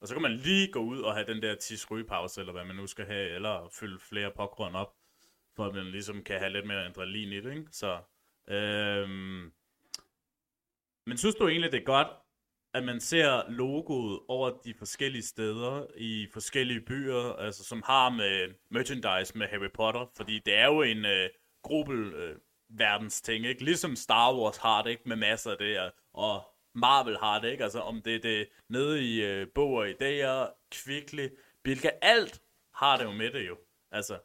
og 0.00 0.08
så 0.08 0.14
kan 0.14 0.22
man 0.22 0.32
lige 0.36 0.72
gå 0.72 0.80
ud 0.80 1.00
og 1.00 1.14
have 1.14 1.26
den 1.26 1.42
der 1.42 1.54
tis 1.54 1.90
rygepause, 1.90 2.40
eller 2.40 2.52
hvad 2.52 2.64
man 2.64 2.76
nu 2.76 2.86
skal 2.86 3.04
have, 3.04 3.30
eller 3.30 3.68
fylde 3.80 3.98
flere 3.98 4.30
popcorn 4.36 4.74
op, 4.74 4.94
for 5.56 5.64
at 5.66 5.74
man 5.74 5.86
ligesom 5.86 6.24
kan 6.24 6.38
have 6.38 6.52
lidt 6.52 6.66
mere 6.66 6.84
adrenalin 6.84 7.32
i 7.32 7.40
det, 7.40 7.50
ikke? 7.50 7.66
Så, 7.72 7.98
øhm, 8.48 9.52
men 11.06 11.16
synes 11.16 11.34
du 11.34 11.48
egentlig, 11.48 11.72
det 11.72 11.80
er 11.80 11.84
godt, 11.84 12.08
at 12.74 12.84
man 12.84 13.00
ser 13.00 13.50
logoet 13.50 14.20
over 14.28 14.50
de 14.64 14.74
forskellige 14.78 15.22
steder 15.22 15.86
i 15.96 16.28
forskellige 16.32 16.80
byer, 16.80 17.32
altså 17.32 17.64
som 17.64 17.82
har 17.86 18.08
med 18.08 18.54
merchandise 18.70 19.38
med 19.38 19.46
Harry 19.46 19.70
Potter, 19.74 20.06
fordi 20.16 20.38
det 20.38 20.54
er 20.54 20.66
jo 20.66 20.82
en 20.82 21.04
øh, 21.04 21.28
gruppel 21.62 22.14
øh, 22.14 22.36
verdens 22.68 23.20
ting, 23.20 23.46
ikke? 23.46 23.64
Ligesom 23.64 23.96
Star 23.96 24.34
Wars 24.34 24.56
har 24.56 24.82
det, 24.82 24.90
ikke? 24.90 25.08
Med 25.08 25.16
masser 25.16 25.50
af 25.50 25.58
det, 25.58 25.92
og 26.12 26.42
Marvel 26.74 27.18
har 27.18 27.40
det, 27.40 27.50
ikke? 27.50 27.64
Altså 27.64 27.80
om 27.80 28.02
det 28.02 28.14
er 28.14 28.20
det 28.20 28.48
nede 28.68 29.04
i 29.04 29.22
øh, 29.22 29.46
bog 29.54 29.72
og 29.72 29.88
idéer, 29.88 30.68
Kvickly, 30.70 31.28
Bilka, 31.62 31.90
alt 32.02 32.42
har 32.74 32.96
det 32.96 33.04
jo 33.04 33.12
med 33.12 33.32
det 33.32 33.48
jo. 33.48 33.56
Altså, 33.90 34.18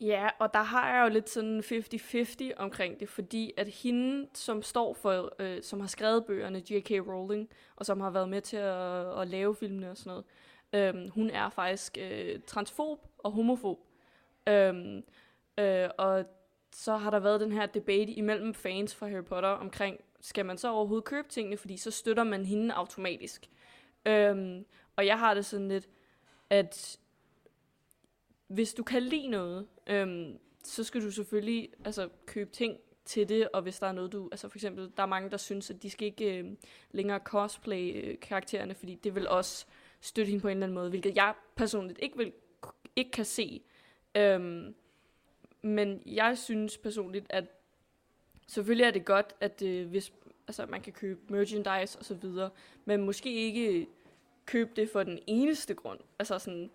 Ja, 0.00 0.28
og 0.38 0.54
der 0.54 0.62
har 0.62 0.94
jeg 0.94 1.04
jo 1.04 1.12
lidt 1.12 1.30
sådan 1.30 1.60
50-50 1.60 2.50
omkring 2.56 3.00
det, 3.00 3.08
fordi 3.08 3.52
at 3.56 3.68
hende, 3.68 4.28
som 4.34 4.62
står 4.62 4.94
for, 4.94 5.32
øh, 5.38 5.62
som 5.62 5.80
har 5.80 5.86
skrevet 5.86 6.26
bøgerne, 6.26 6.62
J.K. 6.70 6.90
Rowling, 6.90 7.48
og 7.76 7.86
som 7.86 8.00
har 8.00 8.10
været 8.10 8.28
med 8.28 8.40
til 8.40 8.56
at, 8.56 9.20
at 9.20 9.28
lave 9.28 9.54
filmene 9.54 9.90
og 9.90 9.96
sådan 9.96 10.22
noget, 10.72 10.94
øh, 10.96 11.10
hun 11.10 11.30
er 11.30 11.48
faktisk 11.48 11.98
øh, 12.00 12.40
transfob 12.46 13.06
og 13.18 13.32
homofob. 13.32 13.78
Øh, 14.48 15.02
øh, 15.58 15.88
og 15.98 16.24
så 16.72 16.96
har 16.96 17.10
der 17.10 17.18
været 17.18 17.40
den 17.40 17.52
her 17.52 17.66
debate 17.66 18.12
imellem 18.12 18.54
fans 18.54 18.94
fra 18.94 19.08
Harry 19.08 19.24
Potter 19.24 19.48
omkring, 19.48 20.00
skal 20.20 20.46
man 20.46 20.58
så 20.58 20.70
overhovedet 20.70 21.04
købe 21.04 21.28
tingene, 21.28 21.56
fordi 21.56 21.76
så 21.76 21.90
støtter 21.90 22.24
man 22.24 22.44
hende 22.44 22.74
automatisk. 22.74 23.50
Øh, 24.06 24.62
og 24.96 25.06
jeg 25.06 25.18
har 25.18 25.34
det 25.34 25.44
sådan 25.44 25.68
lidt, 25.68 25.88
at 26.50 26.99
hvis 28.50 28.74
du 28.74 28.82
kan 28.82 29.02
lide 29.02 29.26
noget, 29.26 29.66
øhm, 29.86 30.38
så 30.64 30.84
skal 30.84 31.02
du 31.02 31.10
selvfølgelig 31.10 31.68
altså, 31.84 32.08
købe 32.26 32.50
ting 32.50 32.78
til 33.04 33.28
det, 33.28 33.48
og 33.48 33.62
hvis 33.62 33.78
der 33.78 33.86
er 33.86 33.92
noget, 33.92 34.12
du... 34.12 34.28
Altså 34.32 34.48
for 34.48 34.58
eksempel, 34.58 34.92
der 34.96 35.02
er 35.02 35.06
mange, 35.06 35.30
der 35.30 35.36
synes, 35.36 35.70
at 35.70 35.82
de 35.82 35.90
skal 35.90 36.06
ikke 36.06 36.38
øh, 36.38 36.52
længere 36.92 37.18
cosplay 37.18 38.04
øh, 38.04 38.20
karaktererne, 38.20 38.74
fordi 38.74 38.94
det 38.94 39.14
vil 39.14 39.28
også 39.28 39.66
støtte 40.00 40.30
hende 40.30 40.42
på 40.42 40.48
en 40.48 40.52
eller 40.52 40.66
anden 40.66 40.74
måde, 40.74 40.90
hvilket 40.90 41.16
jeg 41.16 41.34
personligt 41.56 41.98
ikke, 42.02 42.16
vil, 42.16 42.32
ikke 42.96 43.10
kan 43.10 43.24
se. 43.24 43.62
Øhm, 44.14 44.74
men 45.62 46.02
jeg 46.06 46.38
synes 46.38 46.78
personligt, 46.78 47.26
at 47.28 47.44
selvfølgelig 48.46 48.84
er 48.84 48.90
det 48.90 49.04
godt, 49.04 49.34
at 49.40 49.62
øh, 49.62 49.88
hvis 49.88 50.12
altså, 50.46 50.66
man 50.66 50.80
kan 50.80 50.92
købe 50.92 51.20
merchandise 51.28 51.98
og 51.98 52.04
så 52.04 52.14
videre, 52.14 52.50
men 52.84 53.02
måske 53.02 53.32
ikke 53.32 53.86
købe 54.46 54.70
det 54.76 54.90
for 54.90 55.02
den 55.02 55.18
eneste 55.26 55.74
grund. 55.74 56.00
Altså 56.18 56.38
sådan, 56.38 56.70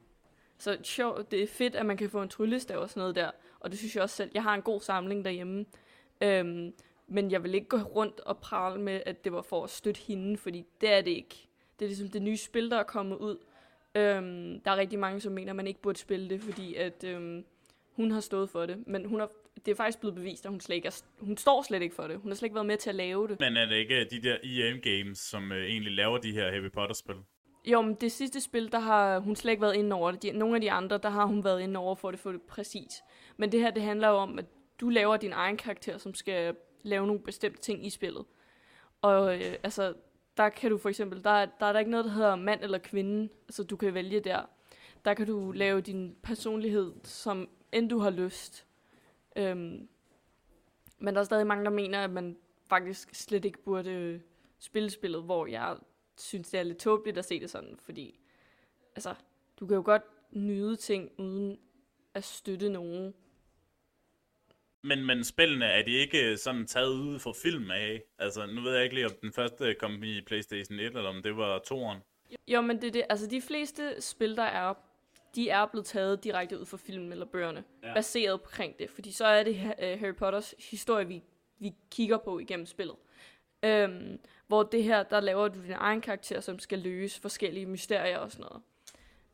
så 0.57 0.77
sjovt, 0.83 1.31
det 1.31 1.43
er 1.43 1.47
fedt, 1.47 1.75
at 1.75 1.85
man 1.85 1.97
kan 1.97 2.09
få 2.09 2.21
en 2.21 2.29
tryllestav 2.29 2.77
og 2.77 2.89
sådan 2.89 3.01
noget 3.01 3.15
der. 3.15 3.31
Og 3.59 3.71
det 3.71 3.79
synes 3.79 3.95
jeg 3.95 4.03
også 4.03 4.15
selv. 4.15 4.31
Jeg 4.33 4.43
har 4.43 4.53
en 4.55 4.61
god 4.61 4.81
samling 4.81 5.25
derhjemme. 5.25 5.65
Øhm, 6.21 6.73
men 7.07 7.31
jeg 7.31 7.43
vil 7.43 7.53
ikke 7.53 7.67
gå 7.67 7.77
rundt 7.77 8.19
og 8.19 8.37
prale 8.37 8.81
med, 8.81 9.01
at 9.05 9.23
det 9.23 9.33
var 9.33 9.41
for 9.41 9.63
at 9.63 9.69
støtte 9.69 10.01
hende, 10.07 10.37
fordi 10.37 10.65
det 10.81 10.93
er 10.93 11.01
det 11.01 11.11
ikke. 11.11 11.47
Det 11.79 11.85
er 11.85 11.89
ligesom 11.89 12.09
det 12.09 12.21
nye 12.21 12.37
spil, 12.37 12.71
der 12.71 12.77
er 12.77 12.83
kommet 12.83 13.17
ud. 13.17 13.37
Øhm, 13.95 14.59
der 14.59 14.71
er 14.71 14.77
rigtig 14.77 14.99
mange, 14.99 15.19
som 15.19 15.33
mener, 15.33 15.51
at 15.51 15.55
man 15.55 15.67
ikke 15.67 15.81
burde 15.81 15.99
spille 15.99 16.29
det, 16.29 16.41
fordi 16.41 16.75
at 16.75 17.03
øhm, 17.03 17.45
hun 17.95 18.11
har 18.11 18.19
stået 18.19 18.49
for 18.49 18.65
det. 18.65 18.87
Men 18.87 19.05
hun 19.05 19.19
har 19.19 19.29
det 19.65 19.71
er 19.71 19.75
faktisk 19.75 19.99
blevet 19.99 20.15
bevist, 20.15 20.45
at 20.45 20.51
hun 20.51 20.59
slet 20.59 20.75
ikke 20.75 20.87
er, 20.87 21.01
hun 21.19 21.37
står 21.37 21.61
slet 21.61 21.81
ikke 21.81 21.95
for 21.95 22.07
det. 22.07 22.17
Hun 22.17 22.31
har 22.31 22.35
slet 22.35 22.45
ikke 22.45 22.55
været 22.55 22.65
med 22.65 22.77
til 22.77 22.89
at 22.89 22.95
lave 22.95 23.27
det. 23.27 23.39
Men 23.39 23.57
er 23.57 23.65
det 23.65 23.75
ikke 23.75 24.05
de 24.05 24.21
der 24.21 24.37
EM 24.43 24.81
Games, 24.81 25.17
som 25.17 25.51
øh, 25.51 25.65
egentlig 25.65 25.93
laver 25.93 26.17
de 26.17 26.31
her 26.31 26.51
Harry 26.51 26.71
Potter-spil? 26.71 27.15
Jo, 27.67 27.81
men 27.81 27.95
det 27.95 28.11
sidste 28.11 28.41
spil, 28.41 28.71
der 28.71 28.79
har 28.79 29.19
hun 29.19 29.35
slet 29.35 29.51
ikke 29.51 29.61
været 29.61 29.75
inde 29.75 29.95
over 29.95 30.11
det. 30.11 30.23
De, 30.23 30.31
nogle 30.31 30.55
af 30.55 30.61
de 30.61 30.71
andre, 30.71 30.97
der 30.97 31.09
har 31.09 31.25
hun 31.25 31.43
været 31.43 31.61
inde 31.61 31.79
over 31.79 31.95
for 31.95 32.09
at 32.09 32.19
få 32.19 32.31
det 32.31 32.41
præcis. 32.41 33.03
Men 33.37 33.51
det 33.51 33.59
her, 33.59 33.71
det 33.71 33.83
handler 33.83 34.07
jo 34.07 34.15
om, 34.15 34.39
at 34.39 34.45
du 34.81 34.89
laver 34.89 35.17
din 35.17 35.33
egen 35.33 35.57
karakter, 35.57 35.97
som 35.97 36.13
skal 36.13 36.55
lave 36.81 37.07
nogle 37.07 37.21
bestemte 37.21 37.61
ting 37.61 37.85
i 37.85 37.89
spillet. 37.89 38.25
Og 39.01 39.35
øh, 39.35 39.55
altså, 39.63 39.93
der 40.37 40.49
kan 40.49 40.71
du 40.71 40.77
for 40.77 40.89
eksempel, 40.89 41.23
der, 41.23 41.45
der 41.45 41.65
er 41.65 41.71
der 41.71 41.79
ikke 41.79 41.91
noget, 41.91 42.05
der 42.05 42.11
hedder 42.11 42.35
mand 42.35 42.63
eller 42.63 42.77
kvinde, 42.77 43.29
så 43.49 43.63
du 43.63 43.75
kan 43.75 43.93
vælge 43.93 44.19
der. 44.19 44.41
Der 45.05 45.13
kan 45.13 45.27
du 45.27 45.51
lave 45.51 45.81
din 45.81 46.15
personlighed, 46.23 46.93
som 47.03 47.49
end 47.71 47.89
du 47.89 47.99
har 47.99 48.09
lyst. 48.09 48.65
Øhm, 49.35 49.87
men 50.99 51.13
der 51.13 51.19
er 51.19 51.25
stadig 51.25 51.47
mange, 51.47 51.65
der 51.65 51.71
mener, 51.71 52.03
at 52.03 52.09
man 52.09 52.37
faktisk 52.69 53.15
slet 53.15 53.45
ikke 53.45 53.63
burde 53.63 54.21
spille 54.59 54.89
spillet, 54.89 55.23
hvor 55.23 55.45
jeg 55.45 55.77
synes, 56.17 56.49
det 56.49 56.59
er 56.59 56.63
lidt 56.63 56.77
tåbeligt 56.77 57.17
at 57.17 57.25
se 57.25 57.39
det 57.39 57.49
sådan, 57.49 57.77
fordi 57.79 58.19
altså, 58.95 59.15
du 59.59 59.67
kan 59.67 59.75
jo 59.75 59.83
godt 59.85 60.03
nyde 60.31 60.75
ting 60.75 61.11
uden 61.17 61.59
at 62.13 62.23
støtte 62.23 62.69
nogen. 62.69 63.13
Men, 64.81 65.05
men 65.05 65.23
spillene, 65.23 65.65
er 65.65 65.83
de 65.83 65.91
ikke 65.91 66.37
sådan 66.37 66.67
taget 66.67 66.93
ud 66.93 67.19
for 67.19 67.33
film 67.33 67.71
af? 67.71 68.01
Altså, 68.19 68.45
nu 68.45 68.61
ved 68.61 68.73
jeg 68.73 68.83
ikke 68.83 68.95
lige, 68.95 69.05
om 69.05 69.11
den 69.21 69.33
første 69.33 69.75
kom 69.79 70.03
i 70.03 70.21
PlayStation 70.21 70.79
1, 70.79 70.85
eller 70.85 71.09
om 71.09 71.23
det 71.23 71.37
var 71.37 71.59
toeren. 71.59 71.99
Jo, 72.47 72.61
men 72.61 72.81
det 72.81 72.87
er 72.87 72.91
det. 72.91 73.03
Altså, 73.09 73.27
de 73.27 73.41
fleste 73.41 74.01
spil, 74.01 74.35
der 74.35 74.43
er, 74.43 74.73
de 75.35 75.49
er 75.49 75.65
blevet 75.65 75.85
taget 75.85 76.23
direkte 76.23 76.59
ud 76.59 76.65
fra 76.65 76.77
filmen 76.77 77.11
eller 77.11 77.25
bøgerne, 77.25 77.63
ja. 77.83 77.93
baseret 77.93 78.33
omkring 78.33 78.79
det. 78.79 78.89
Fordi 78.89 79.11
så 79.11 79.25
er 79.25 79.43
det 79.43 79.55
uh, 79.55 79.99
Harry 79.99 80.15
Potters 80.15 80.55
historie, 80.71 81.07
vi, 81.07 81.23
vi 81.59 81.73
kigger 81.91 82.17
på 82.17 82.39
igennem 82.39 82.65
spillet. 82.65 82.95
Øhm, 83.65 84.19
hvor 84.47 84.63
det 84.63 84.83
her, 84.83 85.03
der 85.03 85.19
laver 85.19 85.47
du 85.47 85.63
din 85.63 85.71
egen 85.71 86.01
karakter, 86.01 86.39
som 86.39 86.59
skal 86.59 86.79
løse 86.79 87.21
forskellige 87.21 87.65
mysterier 87.65 88.17
og 88.17 88.31
sådan 88.31 88.45
noget. 88.45 88.63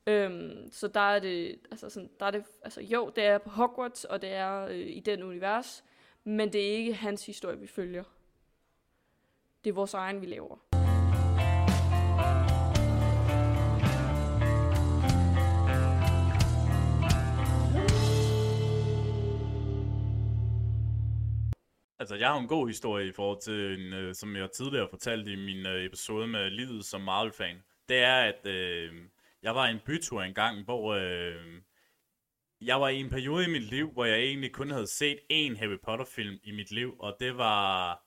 Øhm, 0.07 0.71
så 0.71 0.87
der 0.87 0.99
er 0.99 1.19
det, 1.19 1.59
altså 1.71 1.89
sådan, 1.89 2.09
der 2.19 2.25
er 2.25 2.31
det, 2.31 2.43
altså 2.63 2.81
jo, 2.81 3.11
det 3.15 3.23
er 3.23 3.37
på 3.37 3.49
Hogwarts, 3.49 4.03
og 4.03 4.21
det 4.21 4.33
er 4.33 4.65
øh, 4.65 4.77
i 4.77 4.99
den 4.99 5.23
univers, 5.23 5.83
men 6.23 6.53
det 6.53 6.71
er 6.71 6.77
ikke 6.77 6.93
hans 6.93 7.25
historie, 7.25 7.59
vi 7.59 7.67
følger. 7.67 8.03
Det 9.63 9.69
er 9.69 9.73
vores 9.73 9.93
egen, 9.93 10.21
vi 10.21 10.25
laver. 10.25 10.70
Altså, 22.01 22.15
jeg 22.15 22.29
har 22.29 22.39
en 22.39 22.47
god 22.47 22.67
historie 22.67 23.07
i 23.07 23.11
forhold 23.11 23.41
til, 23.41 23.79
en, 23.79 23.93
øh, 23.93 24.15
som 24.15 24.35
jeg 24.35 24.51
tidligere 24.51 24.89
fortalte 24.89 25.31
i 25.31 25.35
min 25.35 25.65
øh, 25.65 25.85
episode 25.85 26.27
med 26.27 26.49
livet 26.49 26.85
som 26.85 27.01
Marvel-fan. 27.01 27.63
Det 27.89 27.97
er, 27.97 28.15
at 28.15 28.45
øh, 28.45 28.93
jeg 29.43 29.55
var 29.55 29.67
i 29.67 29.71
en 29.71 29.79
bytur 29.85 30.21
engang, 30.21 30.63
hvor 30.63 30.93
øh, 30.93 31.61
jeg 32.61 32.81
var 32.81 32.89
i 32.89 32.99
en 32.99 33.09
periode 33.09 33.45
i 33.45 33.49
mit 33.49 33.63
liv, 33.63 33.91
hvor 33.91 34.05
jeg 34.05 34.19
egentlig 34.19 34.51
kun 34.51 34.69
havde 34.69 34.87
set 34.87 35.19
én 35.33 35.57
Harry 35.57 35.77
Potter-film 35.83 36.39
i 36.43 36.51
mit 36.51 36.71
liv, 36.71 36.95
og 36.99 37.17
det 37.19 37.37
var... 37.37 38.03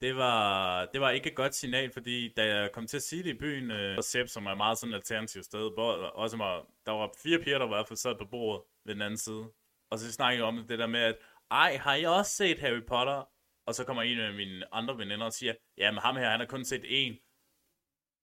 Det 0.00 0.16
var, 0.16 0.84
det 0.92 1.00
var 1.00 1.10
ikke 1.10 1.30
et 1.30 1.36
godt 1.36 1.54
signal, 1.54 1.92
fordi 1.92 2.32
da 2.36 2.56
jeg 2.56 2.72
kom 2.72 2.86
til 2.86 2.96
at 2.96 3.02
sige 3.02 3.22
det 3.22 3.30
i 3.30 3.38
byen, 3.38 3.70
øh, 3.70 4.02
Sepp, 4.02 4.28
som 4.28 4.46
er 4.46 4.54
meget 4.54 4.78
sådan 4.78 4.92
et 4.92 4.96
alternativt 4.96 5.44
sted, 5.44 5.74
hvor 5.74 5.92
også 5.92 6.36
var, 6.36 6.66
der 6.86 6.92
var 6.92 7.10
fire 7.22 7.38
piger, 7.38 7.58
der 7.58 7.66
var 7.66 7.74
i 7.74 7.78
hvert 7.78 7.88
fald 7.88 7.96
sad 7.96 8.14
på 8.18 8.24
bordet 8.30 8.62
ved 8.84 8.94
den 8.94 9.02
anden 9.02 9.18
side. 9.18 9.44
Og 9.90 9.98
så 9.98 10.12
snakkede 10.12 10.38
jeg 10.38 10.48
om 10.48 10.66
det 10.68 10.78
der 10.78 10.86
med, 10.86 11.00
at 11.00 11.16
ej, 11.50 11.76
har 11.76 11.94
jeg 11.94 12.08
også 12.08 12.32
set 12.32 12.58
Harry 12.58 12.82
Potter? 12.86 13.28
Og 13.66 13.74
så 13.74 13.84
kommer 13.84 14.02
en 14.02 14.20
af 14.20 14.34
mine 14.34 14.74
andre 14.74 14.98
veninder 14.98 15.26
og 15.26 15.32
siger, 15.32 15.54
ja, 15.78 15.90
men 15.90 15.98
ham 15.98 16.16
her, 16.16 16.30
han 16.30 16.40
har 16.40 16.46
kun 16.46 16.64
set 16.64 16.84
én. 16.84 17.20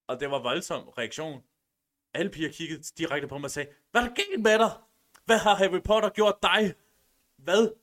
Og 0.08 0.20
det 0.20 0.32
var 0.32 0.40
voldsom 0.40 0.90
reaktion. 0.90 1.44
Alle 2.14 2.32
piger 2.32 2.52
kiggede 2.52 2.84
direkte 2.98 3.28
på 3.28 3.38
mig 3.38 3.46
og 3.46 3.52
sagde, 3.52 3.70
hvad 3.92 4.02
er 4.02 4.06
der 4.08 4.14
galt 4.14 4.44
med 4.44 4.60
dig? 4.60 4.72
Hvad 5.26 5.38
har 5.38 5.56
Harry 5.56 5.82
Potter 5.82 6.10
gjort 6.10 6.36
dig? 6.44 6.74
Hvad 7.38 7.74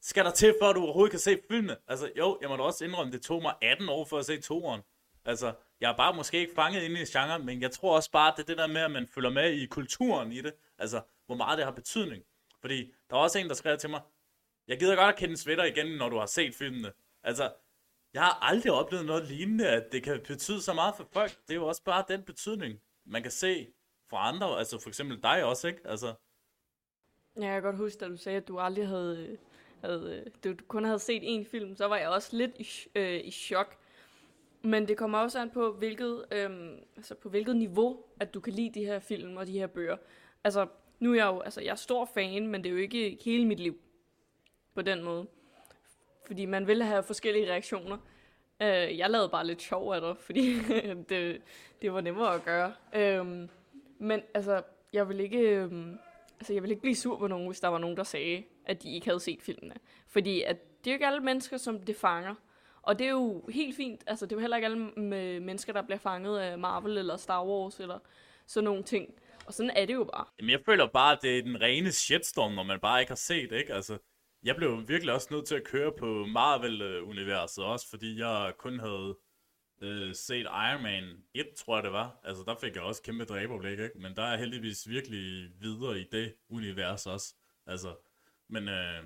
skal 0.00 0.24
der 0.24 0.30
til, 0.30 0.54
før 0.62 0.72
du 0.72 0.82
overhovedet 0.82 1.10
kan 1.10 1.20
se 1.20 1.40
filmene? 1.50 1.76
Altså, 1.88 2.12
jo, 2.18 2.38
jeg 2.40 2.48
må 2.48 2.56
da 2.56 2.62
også 2.62 2.84
indrømme, 2.84 3.12
det 3.12 3.22
tog 3.22 3.42
mig 3.42 3.54
18 3.62 3.88
år 3.88 4.04
for 4.04 4.18
at 4.18 4.26
se 4.26 4.40
toeren. 4.40 4.82
Altså, 5.24 5.54
jeg 5.80 5.92
er 5.92 5.96
bare 5.96 6.14
måske 6.14 6.38
ikke 6.38 6.54
fanget 6.54 6.82
ind 6.82 6.98
i 6.98 7.04
genren, 7.04 7.46
men 7.46 7.62
jeg 7.62 7.70
tror 7.70 7.96
også 7.96 8.10
bare, 8.10 8.32
at 8.32 8.36
det 8.36 8.42
er 8.42 8.46
det 8.46 8.58
der 8.58 8.66
med, 8.66 8.80
at 8.80 8.90
man 8.90 9.08
følger 9.14 9.30
med 9.30 9.52
i 9.52 9.66
kulturen 9.66 10.32
i 10.32 10.40
det. 10.40 10.54
Altså, 10.78 11.02
hvor 11.26 11.34
meget 11.36 11.58
det 11.58 11.64
har 11.64 11.72
betydning. 11.72 12.24
Fordi 12.60 12.92
der 13.10 13.16
var 13.16 13.22
også 13.22 13.38
en, 13.38 13.48
der 13.48 13.54
skrev 13.54 13.78
til 13.78 13.90
mig, 13.90 14.00
jeg 14.68 14.78
gider 14.78 14.96
godt 14.96 15.08
at 15.08 15.16
kende 15.16 15.36
sweater 15.36 15.64
igen, 15.64 15.96
når 15.96 16.08
du 16.08 16.18
har 16.18 16.26
set 16.26 16.54
filmene. 16.54 16.92
Altså, 17.22 17.52
jeg 18.14 18.22
har 18.22 18.38
aldrig 18.42 18.72
oplevet 18.72 19.06
noget 19.06 19.28
lignende, 19.28 19.68
at 19.68 19.92
det 19.92 20.02
kan 20.02 20.20
betyde 20.26 20.62
så 20.62 20.72
meget 20.72 20.94
for 20.96 21.08
folk. 21.12 21.30
Det 21.30 21.50
er 21.50 21.54
jo 21.54 21.66
også 21.66 21.82
bare 21.84 22.04
den 22.08 22.22
betydning, 22.22 22.80
man 23.04 23.22
kan 23.22 23.30
se 23.30 23.68
fra 24.10 24.28
andre. 24.28 24.58
Altså 24.58 24.78
for 24.78 24.88
eksempel 24.88 25.22
dig 25.22 25.44
også, 25.44 25.68
ikke? 25.68 25.80
Altså. 25.84 26.14
Ja, 27.36 27.46
jeg 27.46 27.54
kan 27.54 27.62
godt 27.62 27.76
huske, 27.76 28.00
da 28.00 28.08
du 28.08 28.16
sagde, 28.16 28.36
at 28.36 28.48
du 28.48 28.58
aldrig 28.58 28.88
havde, 28.88 29.38
havde 29.80 30.24
du 30.44 30.54
kun 30.68 30.84
havde 30.84 30.98
set 30.98 31.22
én 31.22 31.50
film, 31.50 31.76
så 31.76 31.84
var 31.86 31.96
jeg 31.96 32.08
også 32.08 32.36
lidt 32.36 32.50
i, 32.58 32.68
øh, 32.94 33.20
i 33.24 33.30
chok. 33.30 33.76
Men 34.62 34.88
det 34.88 34.96
kommer 34.96 35.18
også 35.18 35.38
an 35.38 35.50
på, 35.50 35.72
hvilket, 35.72 36.24
øh, 36.32 36.50
altså 36.96 37.14
på 37.14 37.28
hvilket 37.28 37.56
niveau, 37.56 38.04
at 38.20 38.34
du 38.34 38.40
kan 38.40 38.52
lide 38.52 38.80
de 38.80 38.84
her 38.84 38.98
film 38.98 39.36
og 39.36 39.46
de 39.46 39.52
her 39.52 39.66
bøger. 39.66 39.96
Altså, 40.44 40.66
nu 41.00 41.10
er 41.10 41.14
jeg 41.14 41.26
jo, 41.26 41.40
altså 41.40 41.60
jeg 41.60 41.70
er 41.70 41.74
stor 41.74 42.10
fan, 42.14 42.46
men 42.46 42.64
det 42.64 42.70
er 42.70 42.72
jo 42.72 42.78
ikke 42.78 43.18
hele 43.24 43.46
mit 43.46 43.60
liv 43.60 43.80
på 44.74 44.82
den 44.82 45.04
måde. 45.04 45.26
Fordi 46.26 46.46
man 46.46 46.66
vil 46.66 46.82
have 46.82 47.02
forskellige 47.02 47.50
reaktioner. 47.52 47.98
Øh, 48.62 48.98
jeg 48.98 49.10
lavede 49.10 49.28
bare 49.28 49.46
lidt 49.46 49.62
sjov 49.62 49.92
af 49.94 50.00
det, 50.00 50.16
fordi 50.18 50.58
det, 51.08 51.42
det 51.82 51.92
var 51.92 52.00
nemmere 52.00 52.34
at 52.34 52.44
gøre. 52.44 52.72
Øh, 52.94 53.48
men 53.98 54.22
altså, 54.34 54.62
jeg 54.92 55.08
vil 55.08 55.20
ikke... 55.20 55.38
Øhm, 55.38 55.98
altså, 56.40 56.52
jeg 56.52 56.62
vil 56.62 56.70
ikke 56.70 56.82
blive 56.82 56.96
sur 56.96 57.18
på 57.18 57.26
nogen, 57.26 57.46
hvis 57.46 57.60
der 57.60 57.68
var 57.68 57.78
nogen, 57.78 57.96
der 57.96 58.02
sagde, 58.02 58.44
at 58.66 58.82
de 58.82 58.94
ikke 58.94 59.06
havde 59.06 59.20
set 59.20 59.42
filmene. 59.42 59.74
Fordi 60.08 60.42
at 60.42 60.56
det 60.84 60.90
er 60.90 60.92
jo 60.92 60.96
ikke 60.96 61.06
alle 61.06 61.20
mennesker, 61.20 61.56
som 61.56 61.80
det 61.80 61.96
fanger. 61.96 62.34
Og 62.82 62.98
det 62.98 63.06
er 63.06 63.10
jo 63.10 63.42
helt 63.48 63.76
fint. 63.76 64.04
Altså, 64.06 64.26
det 64.26 64.32
er 64.32 64.36
jo 64.36 64.40
heller 64.40 64.56
ikke 64.56 64.66
alle 64.66 64.78
mennesker, 65.40 65.72
der 65.72 65.82
bliver 65.82 65.98
fanget 65.98 66.38
af 66.38 66.58
Marvel 66.58 66.98
eller 66.98 67.16
Star 67.16 67.44
Wars 67.46 67.80
eller 67.80 67.98
sådan 68.46 68.64
nogle 68.64 68.82
ting. 68.82 69.14
Og 69.46 69.54
sådan 69.54 69.70
er 69.76 69.86
det 69.86 69.94
jo 69.94 70.04
bare. 70.04 70.24
Jamen, 70.38 70.50
jeg 70.50 70.60
føler 70.66 70.86
bare, 70.86 71.12
at 71.12 71.18
det 71.22 71.38
er 71.38 71.42
den 71.42 71.60
rene 71.60 71.92
shitstorm, 71.92 72.52
når 72.52 72.62
man 72.62 72.80
bare 72.80 73.00
ikke 73.00 73.10
har 73.10 73.16
set, 73.16 73.52
ikke? 73.52 73.74
Altså, 73.74 73.98
jeg 74.44 74.56
blev 74.56 74.88
virkelig 74.88 75.14
også 75.14 75.28
nødt 75.30 75.46
til 75.46 75.54
at 75.54 75.64
køre 75.64 75.92
på 75.98 76.26
Marvel-universet 76.26 77.64
også, 77.64 77.90
fordi 77.90 78.18
jeg 78.18 78.52
kun 78.58 78.78
havde 78.78 79.16
øh, 79.82 80.14
set 80.14 80.46
Iron 80.46 80.82
Man 80.82 81.04
1, 81.34 81.46
tror 81.56 81.76
jeg 81.76 81.84
det 81.84 81.92
var. 81.92 82.20
Altså, 82.24 82.44
der 82.46 82.54
fik 82.60 82.74
jeg 82.74 82.82
også 82.82 83.02
kæmpe 83.02 83.24
dræberblik, 83.24 83.78
ikke? 83.78 83.98
Men 83.98 84.16
der 84.16 84.22
er 84.22 84.36
heldigvis 84.36 84.88
virkelig 84.88 85.50
videre 85.60 86.00
i 86.00 86.04
det 86.12 86.34
univers 86.48 87.06
også. 87.06 87.34
Altså, 87.66 87.94
men 88.48 88.68
øh, 88.68 89.02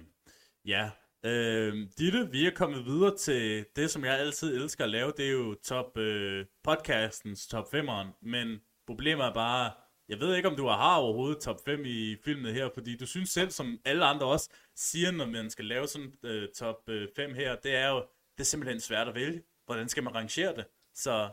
ja. 0.64 0.90
Øh, 1.24 1.88
Ditte, 1.98 2.28
vi 2.30 2.46
er 2.46 2.50
kommet 2.50 2.84
videre 2.84 3.16
til 3.16 3.66
det, 3.76 3.90
som 3.90 4.04
jeg 4.04 4.18
altid 4.18 4.56
elsker 4.56 4.84
at 4.84 4.90
lave. 4.90 5.12
Det 5.16 5.26
er 5.26 5.32
jo 5.32 5.54
top, 5.54 5.98
øh, 5.98 6.46
podcastens 6.64 7.46
top 7.46 7.74
5'eren. 7.74 8.18
Men 8.22 8.60
problemet 8.86 9.26
er 9.26 9.34
bare, 9.34 9.70
jeg 10.08 10.20
ved 10.20 10.36
ikke, 10.36 10.48
om 10.48 10.56
du 10.56 10.66
har 10.66 10.96
overhovedet 10.96 11.42
top 11.42 11.64
5 11.64 11.82
i 11.84 12.16
filmen 12.24 12.54
her, 12.54 12.68
fordi 12.74 12.96
du 12.96 13.06
synes 13.06 13.30
selv, 13.30 13.50
som 13.50 13.78
alle 13.84 14.04
andre 14.04 14.26
også 14.26 14.50
siger, 14.74 15.10
når 15.10 15.26
man 15.26 15.50
skal 15.50 15.64
lave 15.64 15.86
sådan 15.86 16.12
uh, 16.22 16.48
top 16.54 16.88
5 17.16 17.30
uh, 17.30 17.36
her, 17.36 17.56
det 17.56 17.74
er 17.76 17.88
jo, 17.88 17.96
det 18.36 18.40
er 18.40 18.44
simpelthen 18.44 18.80
svært 18.80 19.08
at 19.08 19.14
vælge. 19.14 19.42
Hvordan 19.66 19.88
skal 19.88 20.02
man 20.02 20.14
rangere 20.14 20.56
det? 20.56 20.64
Så... 20.94 21.28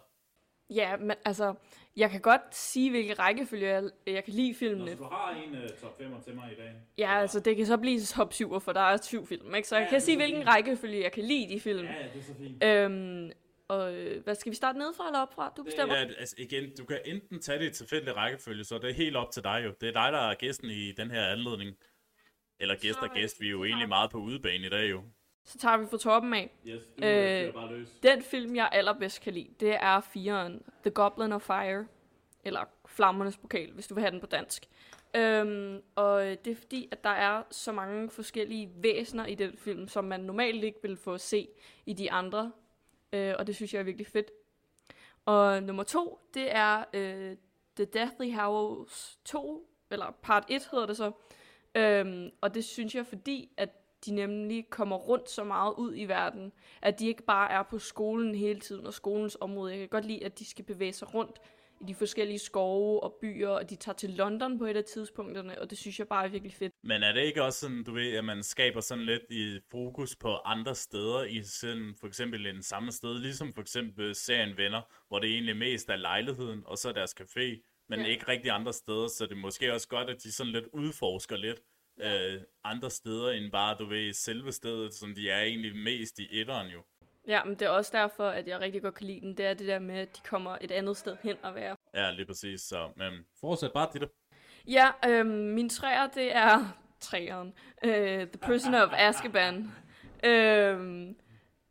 Ja, 0.69 0.97
men 0.97 1.17
altså, 1.25 1.53
jeg 1.97 2.09
kan 2.09 2.21
godt 2.21 2.41
sige, 2.51 2.89
hvilke 2.89 3.13
rækkefølge 3.13 3.67
jeg, 3.67 3.83
jeg 4.07 4.23
kan 4.23 4.33
lide 4.33 4.55
filmene. 4.55 4.91
Nå, 4.91 4.97
så 4.97 5.03
du 5.03 5.09
har 5.09 5.31
en 5.31 5.51
uh, 5.51 5.69
top 5.81 5.97
5 5.97 6.11
til 6.23 6.35
mig 6.35 6.51
i 6.51 6.55
dag? 6.55 6.73
Ja, 6.97 7.13
ja, 7.13 7.21
altså, 7.21 7.39
det 7.39 7.57
kan 7.57 7.65
så 7.65 7.77
blive 7.77 8.01
top 8.01 8.33
7, 8.33 8.59
for 8.59 8.73
der 8.73 8.81
er 8.81 8.97
syv 8.97 9.27
film, 9.27 9.55
ikke? 9.55 9.67
Så 9.67 9.75
ja, 9.75 9.81
jeg 9.81 9.89
kan 9.89 10.01
sige, 10.01 10.17
hvilken 10.17 10.39
fint. 10.39 10.49
rækkefølge 10.49 11.03
jeg 11.03 11.11
kan 11.11 11.23
lide 11.23 11.53
de 11.53 11.59
film. 11.59 11.85
Ja, 11.85 11.93
det 12.13 12.19
er 12.19 12.23
så 12.23 12.33
fint. 12.39 12.63
Øhm, 12.63 13.31
og 13.69 13.93
øh, 13.93 14.23
hvad 14.23 14.35
skal 14.35 14.49
vi 14.49 14.55
starte 14.55 14.79
nedefra 14.79 15.07
eller 15.07 15.19
opfra? 15.19 15.53
Du 15.57 15.63
bestemmer. 15.63 15.95
Ja, 15.95 16.01
altså 16.01 16.35
igen, 16.37 16.75
du 16.77 16.85
kan 16.85 16.99
enten 17.05 17.41
tage 17.41 17.59
det 17.59 17.65
i 17.65 17.73
tilfældig 17.73 18.15
rækkefølge, 18.15 18.63
så 18.63 18.77
det 18.77 18.89
er 18.89 18.93
helt 18.93 19.15
op 19.15 19.31
til 19.31 19.43
dig 19.43 19.61
jo. 19.65 19.73
Det 19.81 19.89
er 19.89 19.93
dig, 19.93 20.11
der 20.11 20.19
er 20.19 20.35
gæsten 20.35 20.69
i 20.69 20.91
den 20.91 21.11
her 21.11 21.27
anledning. 21.27 21.77
Eller 22.59 22.75
gæst 22.75 22.99
og 23.01 23.09
gæst, 23.13 23.41
vi 23.41 23.47
er 23.47 23.51
jo 23.51 23.63
egentlig 23.63 23.87
meget 23.87 24.11
på 24.11 24.17
udebane 24.17 24.65
i 24.65 24.69
dag 24.69 24.89
jo. 24.89 25.03
Så 25.45 25.57
tager 25.57 25.77
vi 25.77 25.85
fra 25.85 25.97
toppen 25.97 26.33
af. 26.33 26.51
Yes, 26.67 26.81
du 26.99 27.05
øh, 27.05 27.53
bare 27.53 27.77
løs. 27.77 27.89
Den 28.03 28.21
film, 28.21 28.55
jeg 28.55 28.69
allerbedst 28.71 29.21
kan 29.21 29.33
lide, 29.33 29.49
det 29.59 29.75
er 29.75 30.01
firen 30.01 30.61
The 30.83 30.91
Goblin 30.91 31.31
of 31.31 31.41
Fire. 31.41 31.87
Eller 32.43 32.65
Flammernes 32.87 33.37
Pokal, 33.37 33.71
hvis 33.71 33.87
du 33.87 33.93
vil 33.93 34.01
have 34.01 34.11
den 34.11 34.19
på 34.19 34.27
dansk. 34.27 34.65
Øhm, 35.15 35.81
og 35.95 36.21
det 36.23 36.47
er 36.47 36.55
fordi, 36.55 36.89
at 36.91 37.03
der 37.03 37.09
er 37.09 37.43
så 37.51 37.71
mange 37.71 38.09
forskellige 38.09 38.69
væsener 38.75 39.25
i 39.25 39.35
den 39.35 39.57
film, 39.57 39.87
som 39.87 40.05
man 40.05 40.19
normalt 40.19 40.63
ikke 40.63 40.79
vil 40.81 40.97
få 40.97 41.13
at 41.13 41.21
se 41.21 41.47
i 41.85 41.93
de 41.93 42.11
andre 42.11 42.51
øh, 43.13 43.35
og 43.39 43.47
det 43.47 43.55
synes 43.55 43.73
jeg 43.73 43.79
er 43.79 43.83
virkelig 43.83 44.07
fedt. 44.07 44.31
Og 45.25 45.63
nummer 45.63 45.83
to, 45.83 46.19
det 46.33 46.55
er 46.55 46.83
øh, 46.93 47.37
The 47.75 47.85
Deathly 47.85 48.31
Hallows 48.31 49.19
2, 49.25 49.69
eller 49.91 50.11
part 50.21 50.45
1 50.49 50.67
hedder 50.71 50.85
det 50.85 50.97
så. 50.97 51.11
Øhm, 51.75 52.29
og 52.41 52.53
det 52.53 52.65
synes 52.65 52.95
jeg, 52.95 53.05
fordi 53.05 53.51
at 53.57 53.69
de 54.05 54.15
nemlig 54.15 54.69
kommer 54.69 54.95
rundt 54.95 55.29
så 55.29 55.43
meget 55.43 55.73
ud 55.77 55.93
i 55.95 56.05
verden, 56.05 56.51
at 56.81 56.99
de 56.99 57.07
ikke 57.07 57.23
bare 57.23 57.51
er 57.51 57.63
på 57.63 57.79
skolen 57.79 58.35
hele 58.35 58.59
tiden 58.59 58.85
og 58.85 58.93
skolens 58.93 59.37
område. 59.41 59.71
Jeg 59.71 59.79
kan 59.79 59.89
godt 59.89 60.05
lide, 60.05 60.25
at 60.25 60.39
de 60.39 60.45
skal 60.45 60.65
bevæge 60.65 60.93
sig 60.93 61.13
rundt 61.13 61.41
i 61.81 61.85
de 61.87 61.95
forskellige 61.95 62.39
skove 62.39 63.03
og 63.03 63.17
byer, 63.21 63.49
og 63.49 63.69
de 63.69 63.75
tager 63.75 63.95
til 63.95 64.09
London 64.09 64.57
på 64.57 64.65
et 64.65 64.77
af 64.77 64.83
tidspunkterne, 64.83 65.61
og 65.61 65.69
det 65.69 65.77
synes 65.77 65.99
jeg 65.99 66.07
bare 66.07 66.25
er 66.25 66.29
virkelig 66.29 66.53
fedt. 66.53 66.73
Men 66.83 67.03
er 67.03 67.11
det 67.11 67.21
ikke 67.21 67.43
også 67.43 67.59
sådan, 67.59 67.83
du 67.83 67.93
ved, 67.93 68.13
at 68.15 68.25
man 68.25 68.43
skaber 68.43 68.79
sådan 68.81 69.05
lidt 69.05 69.23
i 69.29 69.59
fokus 69.71 70.15
på 70.15 70.35
andre 70.35 70.75
steder 70.75 71.23
i 71.23 71.43
sådan 71.43 71.95
for 71.99 72.07
eksempel 72.07 72.45
en 72.47 72.63
samme 72.63 72.91
sted, 72.91 73.19
ligesom 73.19 73.53
for 73.53 73.61
eksempel 73.61 74.15
serien 74.15 74.57
Venner, 74.57 74.81
hvor 75.07 75.19
det 75.19 75.29
egentlig 75.29 75.57
mest 75.57 75.89
er 75.89 75.95
lejligheden, 75.95 76.63
og 76.65 76.77
så 76.77 76.91
deres 76.91 77.15
café, 77.21 77.65
men 77.89 77.99
Ja. 77.99 78.05
ikke 78.05 78.27
rigtig 78.27 78.51
andre 78.51 78.73
steder, 78.73 79.07
så 79.07 79.25
det 79.25 79.31
er 79.31 79.35
måske 79.35 79.73
også 79.73 79.87
godt, 79.87 80.09
at 80.09 80.23
de 80.23 80.31
sådan 80.31 80.51
lidt 80.53 80.65
udforsker 80.73 81.37
lidt 81.37 81.59
øh, 82.01 82.41
andre 82.63 82.89
steder, 82.89 83.29
end 83.31 83.51
bare, 83.51 83.75
du 83.79 83.85
ved, 83.85 84.13
selve 84.13 84.51
stedet, 84.51 84.93
som 84.93 85.15
de 85.15 85.29
er 85.29 85.41
egentlig 85.41 85.75
mest 85.75 86.19
i 86.19 86.27
etteren 86.31 86.67
jo. 86.67 86.83
Ja, 87.29 87.43
men 87.43 87.55
det 87.55 87.61
er 87.61 87.69
også 87.69 87.91
derfor, 87.93 88.23
at 88.23 88.47
jeg 88.47 88.59
rigtig 88.59 88.81
godt 88.81 88.95
kan 88.95 89.07
lide 89.07 89.21
den. 89.21 89.37
Det 89.37 89.45
er 89.45 89.53
det 89.53 89.67
der 89.67 89.79
med, 89.79 89.95
at 89.95 90.17
de 90.17 90.21
kommer 90.29 90.57
et 90.61 90.71
andet 90.71 90.97
sted 90.97 91.17
hen 91.23 91.37
og 91.43 91.55
være. 91.55 91.75
Ja, 91.93 92.11
lige 92.11 92.25
præcis, 92.25 92.61
så 92.61 92.89
men 92.95 93.13
fortsæt 93.39 93.71
bare 93.73 93.89
dit. 93.93 94.03
Ja, 94.67 94.89
øhm, 95.07 95.29
min 95.29 95.69
træer, 95.69 96.07
det 96.07 96.35
er 96.35 96.77
træeren. 96.99 97.53
Øh, 97.83 98.27
The 98.27 98.37
Prisoner 98.41 98.81
of 98.81 98.89
Azkaban. 98.93 99.71
Øhm, 100.23 101.15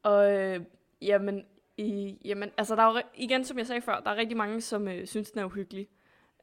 og 0.02 0.32
øh, 0.32 0.60
jamen, 1.02 1.46
i, 1.76 2.18
jamen, 2.24 2.50
altså 2.56 2.76
der 2.76 2.82
er 2.82 2.92
jo, 2.92 3.02
igen, 3.14 3.44
som 3.44 3.58
jeg 3.58 3.66
sagde 3.66 3.82
før, 3.82 4.00
der 4.00 4.10
er 4.10 4.16
rigtig 4.16 4.36
mange, 4.36 4.60
som 4.60 4.88
øh, 4.88 5.06
synes, 5.06 5.30
den 5.30 5.40
er 5.40 5.44
uhyggelig. 5.44 5.88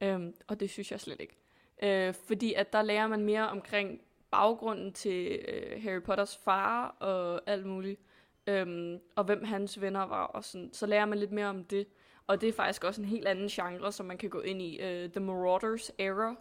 Øhm, 0.01 0.34
og 0.48 0.60
det 0.60 0.69
synes 0.69 0.91
jeg 0.91 1.00
slet 1.00 1.22
ikke. 1.22 1.38
Øh, 1.84 2.13
fordi 2.27 2.53
at 2.53 2.74
der 2.74 2.81
lærer 2.81 3.07
man 3.07 3.24
mere 3.24 3.50
omkring 3.50 4.01
baggrunden 4.31 4.93
til 4.93 5.39
øh, 5.48 5.84
Harry 5.84 6.01
Potters 6.01 6.38
far 6.38 6.88
og 6.88 7.41
alt 7.45 7.65
muligt. 7.65 8.01
Øhm, 8.47 8.99
og 9.15 9.23
hvem 9.23 9.43
hans 9.43 9.81
venner 9.81 10.05
var. 10.05 10.23
Og 10.23 10.43
sådan. 10.43 10.69
Så 10.73 10.85
lærer 10.85 11.05
man 11.05 11.17
lidt 11.17 11.31
mere 11.31 11.47
om 11.47 11.63
det. 11.63 11.87
Og 12.27 12.41
det 12.41 12.49
er 12.49 12.53
faktisk 12.53 12.83
også 12.83 13.01
en 13.01 13.07
helt 13.07 13.27
anden 13.27 13.47
genre, 13.47 13.91
som 13.91 14.05
man 14.05 14.17
kan 14.17 14.29
gå 14.29 14.41
ind 14.41 14.61
i. 14.61 14.79
Øh, 14.81 15.09
The 15.09 15.19
Marauders 15.19 15.91
Era. 15.99 16.35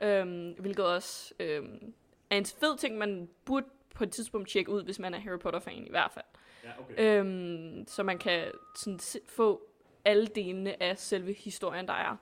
Ja. 0.00 0.20
Øhm, 0.20 0.54
hvilket 0.58 0.86
også 0.86 1.34
øhm, 1.40 1.94
er 2.30 2.36
en 2.36 2.44
fed 2.44 2.76
ting, 2.78 2.98
man 2.98 3.28
burde 3.44 3.66
på 3.94 4.04
et 4.04 4.10
tidspunkt 4.10 4.48
tjekke 4.48 4.70
ud, 4.70 4.84
hvis 4.84 4.98
man 4.98 5.14
er 5.14 5.18
Harry 5.18 5.38
Potter-fan 5.38 5.86
i 5.86 5.90
hvert 5.90 6.10
fald. 6.10 6.24
Ja, 6.64 6.70
okay. 6.80 7.20
Øhm, 7.20 7.84
så 7.86 8.02
man 8.02 8.18
kan 8.18 8.44
sådan 8.76 9.00
få 9.26 9.62
alle 10.04 10.26
delene 10.26 10.82
af 10.82 10.98
selve 10.98 11.32
historien, 11.32 11.88
der 11.88 11.94
er. 11.94 12.16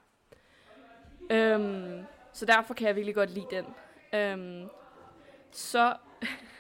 Øhm, 1.31 2.05
så 2.33 2.47
derfor 2.47 2.75
kan 2.75 2.87
jeg 2.87 2.97
virkelig 2.97 3.14
godt 3.14 3.31
lide 3.31 3.47
den. 3.50 3.64
Øhm, 4.21 4.69
så, 5.50 5.97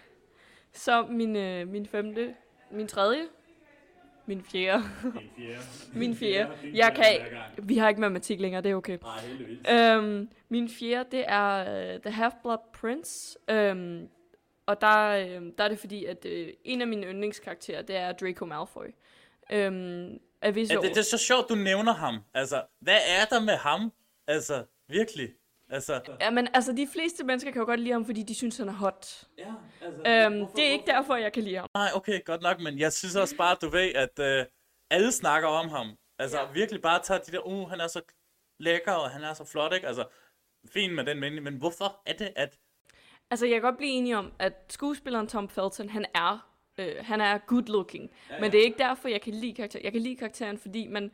så 0.72 1.06
min, 1.06 1.36
øh, 1.36 1.68
min 1.68 1.86
femte, 1.86 2.34
min 2.70 2.88
tredje, 2.88 3.22
min 4.26 4.42
fjerde, 4.44 4.82
Din 5.02 5.12
fjerde. 5.36 5.62
min 5.94 6.16
fjerde. 6.16 6.50
Jeg 6.74 6.92
kan, 6.96 7.38
vi 7.66 7.76
har 7.78 7.88
ikke 7.88 8.00
matematik 8.00 8.40
længere, 8.40 8.62
det 8.62 8.70
er 8.70 8.74
okay. 8.74 8.98
Nej, 9.02 9.20
heldigvis. 9.20 9.58
Øhm, 9.70 10.28
min 10.48 10.68
fjerde, 10.68 11.16
det 11.16 11.24
er 11.28 11.60
uh, 11.94 12.00
The 12.02 12.24
Half-Blood 12.24 12.70
Prince. 12.80 13.38
Øhm, 13.50 14.08
og 14.66 14.80
der, 14.80 15.08
øh, 15.08 15.52
der 15.58 15.64
er 15.64 15.68
det 15.68 15.78
fordi, 15.78 16.04
at 16.04 16.24
øh, 16.26 16.48
en 16.64 16.80
af 16.80 16.86
mine 16.86 17.06
yndlingskarakterer, 17.06 17.82
det 17.82 17.96
er 17.96 18.12
Draco 18.12 18.44
Malfoy. 18.46 18.86
Øhm, 19.52 20.18
af 20.42 20.54
visse 20.54 20.74
Ja, 20.74 20.80
det, 20.80 20.90
det 20.90 20.98
er 20.98 21.02
så 21.02 21.18
sjovt, 21.18 21.48
du 21.48 21.54
nævner 21.54 21.92
ham. 21.94 22.18
Altså, 22.34 22.62
hvad 22.80 22.98
er 23.20 23.24
der 23.24 23.40
med 23.40 23.56
ham? 23.56 23.92
Altså, 24.26 24.64
virkelig. 24.88 25.28
Altså, 25.70 26.00
Ja, 26.20 26.30
men 26.30 26.48
altså, 26.54 26.72
de 26.72 26.88
fleste 26.92 27.24
mennesker 27.24 27.50
kan 27.50 27.60
jo 27.60 27.66
godt 27.66 27.80
lide 27.80 27.92
ham, 27.92 28.04
fordi 28.04 28.22
de 28.22 28.34
synes, 28.34 28.56
han 28.56 28.68
er 28.68 28.72
hot. 28.72 29.28
ja, 29.38 29.54
altså, 29.82 30.00
Øhm, 30.00 30.46
det 30.56 30.68
er 30.68 30.72
ikke 30.72 30.86
derfor, 30.86 31.16
jeg 31.16 31.32
kan 31.32 31.42
lide 31.42 31.56
ham. 31.56 31.68
Nej, 31.74 31.90
okay, 31.94 32.24
godt 32.24 32.42
nok, 32.42 32.60
men 32.60 32.78
jeg 32.78 32.92
synes 32.92 33.16
også 33.16 33.36
bare, 33.36 33.56
du 33.62 33.68
ved, 33.68 33.92
at 33.94 34.18
øh, 34.18 34.44
alle 34.90 35.12
snakker 35.12 35.48
om 35.48 35.68
ham. 35.68 35.86
Altså, 36.18 36.40
ja. 36.40 36.52
virkelig 36.52 36.82
bare 36.82 37.02
tager 37.02 37.20
de 37.20 37.32
der, 37.32 37.46
uh, 37.46 37.70
han 37.70 37.80
er 37.80 37.86
så 37.86 38.00
lækker, 38.60 38.92
og 38.92 39.10
han 39.10 39.22
er 39.22 39.34
så 39.34 39.44
flot, 39.44 39.72
ikke? 39.72 39.86
Altså, 39.86 40.04
fint 40.68 40.94
med 40.94 41.04
den 41.04 41.20
mening, 41.20 41.42
men 41.42 41.54
hvorfor 41.54 42.02
er 42.06 42.12
det, 42.12 42.32
at... 42.36 42.58
Altså, 43.30 43.46
jeg 43.46 43.54
kan 43.54 43.62
godt 43.62 43.76
blive 43.76 43.90
enig 43.92 44.16
om, 44.16 44.32
at 44.38 44.52
skuespilleren 44.68 45.26
Tom 45.26 45.48
Felton, 45.48 45.88
han 45.88 46.04
er, 46.14 46.52
øh, 46.78 46.94
han 47.00 47.20
er 47.20 47.38
good 47.38 47.66
looking. 47.66 48.10
Ja, 48.30 48.34
ja. 48.34 48.40
Men 48.40 48.52
det 48.52 48.60
er 48.60 48.64
ikke 48.64 48.78
derfor, 48.78 49.08
jeg 49.08 49.20
kan 49.20 49.34
lide 49.34 49.54
karakteren. 49.54 49.84
Jeg 49.84 49.92
kan 49.92 50.00
lide 50.02 50.16
karakteren, 50.16 50.58
fordi 50.58 50.86
man... 50.86 51.12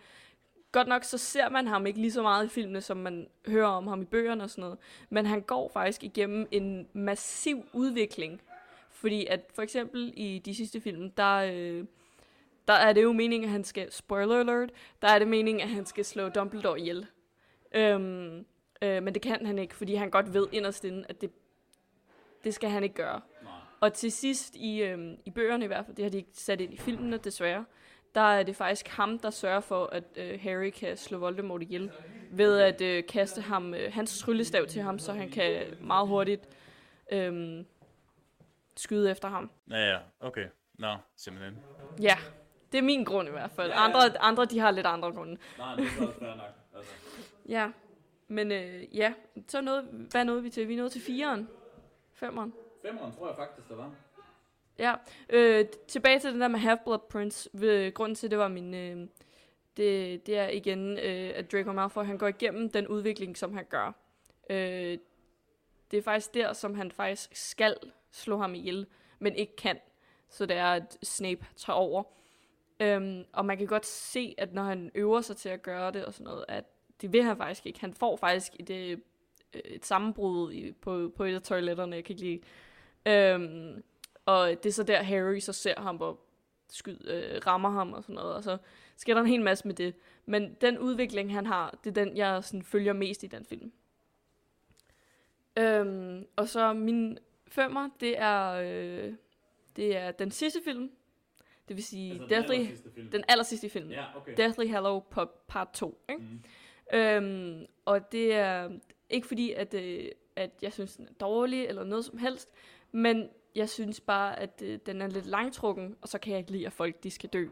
Godt 0.73 0.89
nok, 0.89 1.05
så 1.05 1.19
ser 1.19 1.49
man 1.49 1.67
ham 1.67 1.87
ikke 1.87 2.01
lige 2.01 2.13
så 2.13 2.23
meget 2.23 2.47
i 2.47 2.49
filmene, 2.49 2.81
som 2.81 2.97
man 2.97 3.29
hører 3.47 3.69
om 3.69 3.87
ham 3.87 4.03
i 4.03 4.05
bøgerne 4.05 4.45
og 4.45 4.51
sådan 4.51 4.63
noget. 4.63 4.79
Men 5.11 5.27
han 5.27 5.41
går 5.41 5.71
faktisk 5.73 6.05
igennem 6.05 6.49
en 6.51 6.89
massiv 6.93 7.65
udvikling. 7.73 8.41
Fordi 8.91 9.27
at 9.27 9.41
for 9.55 9.63
eksempel 9.63 10.13
i 10.17 10.39
de 10.45 10.55
sidste 10.55 10.81
film, 10.81 11.11
der, 11.11 11.37
øh, 11.37 11.85
der 12.69 12.75
er 12.75 12.93
det 12.93 13.03
jo 13.03 13.13
meningen, 13.13 13.45
at 13.45 13.53
han 13.53 13.65
skal, 13.65 13.93
spoiler 13.93 14.41
alert, 14.41 14.71
der 15.03 15.09
er 15.09 15.19
det 15.19 15.29
meningen, 15.29 15.63
at 15.63 15.69
han 15.69 15.87
skal 15.87 16.05
slå 16.05 16.29
Dumbledore 16.29 16.81
ihjel. 16.81 17.07
Øhm, 17.75 18.45
øh, 18.83 19.03
men 19.03 19.15
det 19.15 19.23
kan 19.23 19.47
han 19.47 19.59
ikke, 19.59 19.75
fordi 19.75 19.95
han 19.95 20.11
godt 20.11 20.35
ved 20.35 20.47
inderst 20.53 20.85
inde, 20.85 21.05
at 21.09 21.21
det, 21.21 21.31
det 22.45 22.55
skal 22.55 22.71
han 22.71 22.83
ikke 22.83 22.95
gøre. 22.95 23.21
Nej. 23.43 23.53
Og 23.81 23.93
til 23.93 24.13
sidst 24.13 24.57
i, 24.57 24.83
øhm, 24.83 25.17
i 25.25 25.31
bøgerne 25.31 25.65
i 25.65 25.67
hvert 25.69 25.85
fald, 25.87 25.97
det 25.97 26.05
har 26.05 26.11
de 26.11 26.17
ikke 26.17 26.31
sat 26.33 26.61
ind 26.61 26.75
i 26.75 26.77
filmene 26.77 27.17
desværre, 27.17 27.65
der 28.15 28.21
er 28.21 28.43
det 28.43 28.57
faktisk 28.57 28.89
ham, 28.89 29.19
der 29.19 29.31
sørger 29.31 29.61
for, 29.61 29.87
at 29.87 30.05
øh, 30.17 30.41
Harry 30.43 30.71
kan 30.71 30.97
slå 30.97 31.19
Voldemort 31.19 31.63
ihjel, 31.63 31.91
ved 32.31 32.59
at 32.59 32.81
øh, 32.81 33.07
kaste 33.07 33.41
ham, 33.41 33.75
øh, 33.75 33.93
hans 33.93 34.19
tryllestav 34.19 34.67
til 34.67 34.83
ham, 34.83 34.99
så 34.99 35.13
han 35.13 35.31
kan 35.31 35.63
meget 35.81 36.09
hurtigt 36.09 36.49
øh, 37.13 37.65
skyde 38.77 39.11
efter 39.11 39.29
ham. 39.29 39.51
Ja, 39.71 39.91
ja, 39.91 39.99
okay. 40.21 40.47
Nå, 40.79 40.97
simpelthen. 41.17 41.59
Ja, 42.01 42.17
det 42.73 42.79
er 42.79 42.83
min 42.83 43.05
grund 43.05 43.29
i 43.29 43.31
hvert 43.31 43.51
fald. 43.51 43.71
Ja, 43.71 43.81
ja. 43.81 43.85
Andre, 43.85 44.19
andre 44.19 44.45
de 44.45 44.59
har 44.59 44.71
lidt 44.71 44.87
andre 44.87 45.13
grunde. 45.13 45.37
Nej, 45.59 45.75
det 45.75 45.85
er 45.85 46.07
også 46.07 46.19
fair 46.19 46.35
nok. 46.35 46.47
Altså. 46.77 46.93
Ja, 47.49 47.71
men 48.29 48.53
øh, 48.53 48.97
ja, 48.97 49.13
så 49.49 49.61
nåede, 49.61 49.83
hvad 50.11 50.25
nåede 50.25 50.43
vi 50.43 50.51
til? 50.51 50.69
Vi 50.69 50.77
nåede 50.77 50.91
til 50.91 51.01
fireren. 51.01 51.49
Femeren. 52.13 52.55
Femmeren 52.87 53.13
tror 53.13 53.27
jeg 53.27 53.37
faktisk, 53.37 53.69
der 53.69 53.77
var. 53.77 53.91
Ja, 54.79 54.95
øh, 55.31 55.65
tilbage 55.89 56.19
til 56.19 56.33
den 56.33 56.41
der 56.41 56.49
med 56.49 56.61
Half-Blood 56.61 57.09
Prince. 57.11 57.51
Ved, 57.53 57.95
grunden 57.95 58.15
til, 58.15 58.31
det 58.31 58.39
var 58.39 58.49
min... 58.49 58.75
Øh, 58.75 59.09
det, 59.77 60.27
det 60.27 60.39
er 60.39 60.49
igen, 60.49 60.99
øh, 60.99 61.33
at 61.35 61.53
Draco 61.53 61.73
Malfoy, 61.73 62.05
han 62.05 62.19
går 62.19 62.27
igennem 62.27 62.71
den 62.71 62.89
udvikling, 62.89 63.37
som 63.37 63.55
han 63.55 63.65
gør. 63.65 63.93
Øh, 64.51 64.99
det 65.91 65.99
er 65.99 66.03
faktisk 66.03 66.35
der, 66.35 66.53
som 66.53 66.75
han 66.75 66.91
faktisk 66.91 67.31
skal 67.33 67.77
slå 68.11 68.39
ham 68.39 68.55
ihjel, 68.55 68.87
men 69.19 69.37
ikke 69.37 69.57
kan. 69.57 69.79
Så 70.29 70.47
det 70.47 70.57
er, 70.57 70.67
at 70.67 70.99
Snape 71.03 71.47
tager 71.57 71.77
over. 71.77 72.03
Øhm, 72.81 73.25
og 73.33 73.47
man 73.47 73.59
kan 73.59 73.67
godt 73.67 73.87
se, 73.87 74.35
at 74.39 74.55
når 74.55 74.63
han 74.63 74.91
øver 74.95 75.21
sig 75.21 75.37
til 75.37 75.49
at 75.49 75.63
gøre 75.63 75.93
det 75.93 76.05
og 76.05 76.15
sådan 76.15 76.25
noget, 76.25 76.45
at 76.49 76.65
det 77.01 77.13
vil 77.13 77.23
han 77.23 77.37
faktisk 77.37 77.67
ikke. 77.67 77.81
Han 77.81 77.95
får 77.95 78.17
faktisk 78.17 78.53
et, 78.61 78.71
øh, 78.71 78.99
et 79.53 79.87
sammenbrud 79.87 80.53
i, 80.53 80.73
på, 80.73 81.13
på 81.17 81.25
et 81.25 81.35
af 81.35 81.43
toiletterne, 81.43 81.97
jeg 81.97 82.05
kan 82.05 82.13
ikke 82.13 82.25
lide. 82.25 82.41
Øhm, 83.07 83.83
og 84.27 84.49
det 84.49 84.67
er 84.67 84.73
så 84.73 84.83
der, 84.83 85.03
Harry 85.03 85.39
så 85.39 85.53
ser 85.53 85.81
ham 85.81 86.01
og 86.01 86.21
skyd, 86.71 86.97
øh, 87.09 87.41
rammer 87.47 87.71
ham 87.71 87.93
og 87.93 88.03
sådan 88.03 88.15
noget, 88.15 88.35
og 88.35 88.43
så 88.43 88.59
sker 88.97 89.15
der 89.15 89.21
en 89.21 89.27
hel 89.27 89.43
masse 89.43 89.67
med 89.67 89.75
det. 89.75 89.95
Men 90.27 90.57
den 90.61 90.79
udvikling, 90.79 91.33
han 91.35 91.47
har, 91.47 91.79
det 91.85 91.91
er 91.99 92.05
den, 92.05 92.17
jeg 92.17 92.45
sådan, 92.45 92.63
følger 92.63 92.93
mest 92.93 93.23
i 93.23 93.27
den 93.27 93.45
film. 93.45 93.73
Øhm, 95.59 96.27
og 96.37 96.49
så 96.49 96.73
min 96.73 97.19
femmer, 97.49 97.89
det 98.01 98.19
er, 98.19 98.53
øh, 98.53 99.15
det 99.77 99.97
er 99.97 100.11
den 100.11 100.31
sidste 100.31 100.61
film. 100.65 100.91
Det 101.69 101.77
vil 101.77 101.85
sige 101.85 102.13
altså, 102.13 102.27
Deathly, 102.29 102.67
den 103.13 103.25
aller 103.29 103.45
sidste 103.45 103.69
film. 103.69 103.91
Ja, 103.91 104.05
okay. 104.17 104.37
Deathly 104.37 104.67
Hallow 104.67 105.01
på 105.01 105.25
part 105.49 105.69
2. 105.75 106.05
Ikke? 106.09 106.23
Mm. 106.23 106.43
Øhm, 106.99 107.67
og 107.85 108.13
det 108.13 108.35
er 108.35 108.71
ikke 109.11 109.27
fordi, 109.27 109.53
at, 109.53 109.75
øh, 109.75 110.09
at 110.37 110.51
jeg 110.63 110.73
synes, 110.73 110.97
den 110.97 111.07
er 111.07 111.13
dårlig 111.21 111.65
eller 111.65 111.85
noget 111.85 112.05
som 112.05 112.19
helst, 112.19 112.53
men 112.93 113.29
jeg 113.55 113.69
synes 113.69 114.01
bare, 114.01 114.41
at 114.41 114.63
øh, 114.65 114.79
den 114.87 115.03
er 115.03 115.07
lidt 115.07 115.27
langtrukken, 115.27 115.97
og 116.01 116.09
så 116.09 116.19
kan 116.19 116.33
jeg 116.33 116.39
ikke 116.39 116.53
lide, 116.53 116.67
at 116.67 116.73
folk 116.73 117.03
de 117.03 117.11
skal 117.11 117.31
dø. 117.31 117.47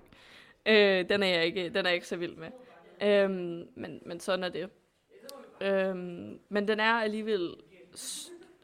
Øh, 0.67 1.09
den, 1.09 1.23
er 1.23 1.27
jeg 1.27 1.47
ikke, 1.47 1.69
den 1.69 1.77
er 1.77 1.91
jeg 1.91 1.95
ikke 1.95 2.09
så 2.09 2.17
vild 2.17 2.37
med. 2.37 2.51
Øh, 3.03 3.31
men, 3.75 4.03
men 4.07 4.21
sådan 4.21 4.45
er 4.45 4.49
det. 4.49 4.71
Øh, 5.61 5.97
men 6.49 6.69
den 6.69 6.81
er 6.81 6.93
alligevel 6.93 7.55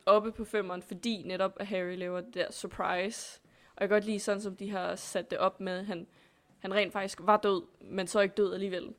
oppe 0.06 0.32
på 0.32 0.44
femmeren, 0.44 0.82
fordi 0.82 1.22
netop 1.22 1.56
at 1.60 1.66
Harry 1.66 1.96
laver 1.96 2.20
det 2.20 2.34
der 2.34 2.52
surprise. 2.52 3.40
Og 3.76 3.80
jeg 3.80 3.88
kan 3.88 3.94
godt 3.94 4.04
lide 4.04 4.20
sådan, 4.20 4.40
som 4.40 4.56
de 4.56 4.70
har 4.70 4.94
sat 4.94 5.30
det 5.30 5.38
op 5.38 5.60
med, 5.60 5.84
han, 5.84 6.06
han 6.58 6.74
rent 6.74 6.92
faktisk 6.92 7.18
var 7.22 7.36
død, 7.36 7.62
men 7.80 8.06
så 8.06 8.20
ikke 8.20 8.34
død 8.34 8.54
alligevel. 8.54 8.94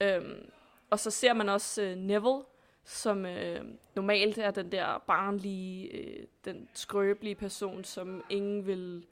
Øhm, 0.00 0.50
og 0.90 0.98
så 0.98 1.10
ser 1.10 1.32
man 1.32 1.48
også 1.48 1.82
øh, 1.82 1.96
Neville, 1.96 2.42
som 2.84 3.26
øh, 3.26 3.64
normalt 3.94 4.38
er 4.38 4.50
den 4.50 4.72
der 4.72 5.04
barnlige, 5.06 5.88
øh, 5.88 6.26
den 6.44 6.68
skrøbelige 6.74 7.34
person, 7.34 7.84
som 7.84 8.24
ingen 8.30 8.66
vil 8.66 9.06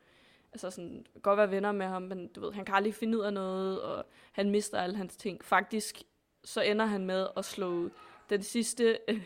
altså 0.52 0.70
sådan, 0.70 1.06
godt 1.22 1.36
være 1.36 1.50
venner 1.50 1.72
med 1.72 1.86
ham, 1.86 2.02
men 2.02 2.28
du 2.28 2.40
ved, 2.40 2.52
han 2.52 2.64
kan 2.64 2.74
aldrig 2.74 2.94
finde 2.94 3.18
ud 3.18 3.22
af 3.22 3.32
noget, 3.32 3.82
og 3.82 4.06
han 4.32 4.50
mister 4.50 4.78
alle 4.78 4.96
hans 4.96 5.16
ting. 5.16 5.44
Faktisk 5.44 6.02
så 6.44 6.60
ender 6.60 6.86
han 6.86 7.06
med 7.06 7.26
at 7.36 7.44
slå 7.44 7.90
den 8.30 8.42
sidste 8.42 8.98
øh, 9.08 9.22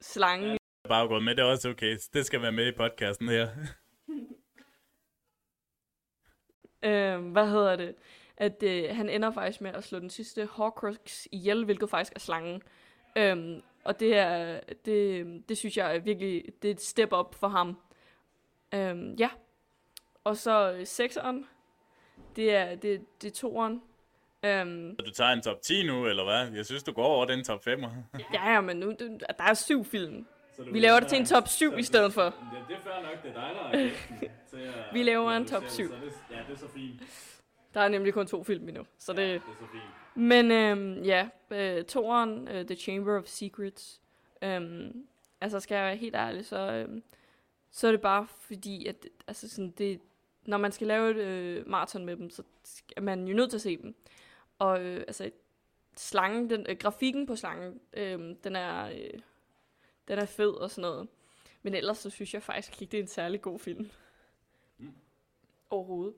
slange. 0.00 0.58
Bare 0.88 1.08
gået 1.08 1.24
med, 1.24 1.36
det 1.36 1.42
er 1.42 1.46
også 1.46 1.68
okay. 1.68 1.98
Det 2.12 2.26
skal 2.26 2.42
være 2.42 2.52
med 2.52 2.66
i 2.66 2.76
podcasten 2.76 3.28
her. 3.28 3.48
Øh, 6.82 7.32
hvad 7.32 7.48
hedder 7.50 7.76
det? 7.76 7.94
At 8.36 8.62
øh, 8.62 8.96
han 8.96 9.08
ender 9.08 9.30
faktisk 9.30 9.60
med 9.60 9.70
at 9.70 9.84
slå 9.84 9.98
den 9.98 10.10
sidste 10.10 10.46
Horcrux 10.46 11.26
ihjel, 11.32 11.64
hvilket 11.64 11.90
faktisk 11.90 12.12
er 12.14 12.20
slangen. 12.20 12.62
Øhm, 13.16 13.62
og 13.84 14.00
det 14.00 14.16
er, 14.16 14.60
det, 14.84 15.26
det 15.48 15.58
synes 15.58 15.76
jeg 15.76 15.96
er 15.96 15.98
virkelig, 16.00 16.44
det 16.62 16.68
er 16.70 16.74
et 16.74 16.80
step 16.80 17.12
up 17.12 17.34
for 17.34 17.48
ham. 17.48 17.78
Øhm, 18.74 19.14
ja. 19.14 19.28
Og 20.24 20.36
så 20.36 20.72
øh, 20.72 20.86
sekseren, 20.86 21.46
det 22.36 22.54
er, 22.54 22.74
det, 22.74 23.22
det 23.22 23.28
er 23.30 23.34
toeren. 23.34 23.82
Øhm, 24.42 24.96
Du 24.96 25.10
tager 25.10 25.30
en 25.30 25.42
top 25.42 25.62
10 25.62 25.86
nu, 25.86 26.06
eller 26.06 26.24
hvad? 26.24 26.56
Jeg 26.56 26.66
synes, 26.66 26.82
du 26.82 26.92
går 26.92 27.04
over 27.04 27.24
den 27.24 27.44
top 27.44 27.66
5'er. 27.68 27.88
ja, 28.34 28.52
ja, 28.52 28.60
men 28.60 28.76
nu, 28.76 28.90
det, 28.90 29.24
der 29.38 29.44
er 29.44 29.54
syv 29.54 29.84
film. 29.84 30.26
Vi 30.72 30.80
laver 30.80 31.00
det 31.00 31.08
til 31.08 31.18
en 31.18 31.26
top 31.26 31.48
7 31.48 31.78
i 31.78 31.82
stedet 31.82 32.12
for. 32.12 32.22
Det, 32.24 32.34
det 32.68 32.76
er 32.76 32.80
fair 32.80 33.02
nok, 33.02 33.22
det 33.22 33.30
er 33.30 33.34
dig, 33.34 33.50
der 33.72 34.68
er 34.68 34.92
Vi 34.92 35.02
laver 35.02 35.30
en 35.30 35.46
top 35.46 35.62
det, 35.62 35.70
syv. 35.70 35.88
så 35.88 35.94
det- 35.94 36.12
Ja, 36.30 36.36
det 36.48 36.54
er 36.54 36.58
så 36.58 36.68
fint. 36.74 37.02
Der 37.74 37.80
er 37.80 37.88
nemlig 37.88 38.14
kun 38.14 38.26
to 38.26 38.44
film 38.44 38.68
endnu, 38.68 38.86
så 38.98 39.12
det... 39.12 39.18
Det 39.18 39.34
er 39.34 39.40
så 39.60 39.66
fint. 39.72 39.82
Men 40.14 40.50
øhm, 40.50 41.02
ja, 41.02 41.28
øh, 41.50 41.84
toeren, 41.84 42.48
øh, 42.48 42.66
The 42.66 42.76
Chamber 42.76 43.18
of 43.18 43.26
Secrets, 43.26 44.00
øhm, 44.42 45.06
altså 45.40 45.60
skal 45.60 45.74
jeg 45.74 45.84
være 45.84 45.96
helt 45.96 46.14
ærlig, 46.14 46.46
så, 46.46 46.72
øhm, 46.72 47.02
så 47.70 47.86
er 47.86 47.90
det 47.90 48.00
bare 48.00 48.26
fordi, 48.26 48.86
at 48.86 49.06
altså 49.26 49.48
sådan, 49.48 49.70
det, 49.70 50.00
når 50.44 50.56
man 50.56 50.72
skal 50.72 50.86
lave 50.86 51.10
et 51.10 51.16
øh, 51.16 51.68
maraton 51.68 52.04
med 52.04 52.16
dem, 52.16 52.30
så 52.30 52.42
er 52.96 53.00
man 53.00 53.28
jo 53.28 53.36
nødt 53.36 53.50
til 53.50 53.56
at 53.56 53.62
se 53.62 53.76
dem. 53.76 53.94
Og 54.58 54.82
øh, 54.82 55.00
altså, 55.00 55.30
slangen, 55.96 56.50
den, 56.50 56.66
øh, 56.68 56.76
grafikken 56.76 57.26
på 57.26 57.36
slangen, 57.36 57.80
øh, 57.92 58.36
den, 58.44 58.56
er, 58.56 58.84
øh, 58.84 59.20
den 60.08 60.18
er 60.18 60.26
fed 60.26 60.50
og 60.50 60.70
sådan 60.70 60.82
noget. 60.82 61.08
Men 61.62 61.74
ellers 61.74 61.98
så 61.98 62.10
synes 62.10 62.34
jeg 62.34 62.42
faktisk 62.42 62.82
ikke, 62.82 62.92
det 62.92 62.98
er 62.98 63.02
en 63.02 63.08
særlig 63.08 63.42
god 63.42 63.58
film. 63.58 63.90
Mm. 64.78 64.94
Overhovedet. 65.70 66.14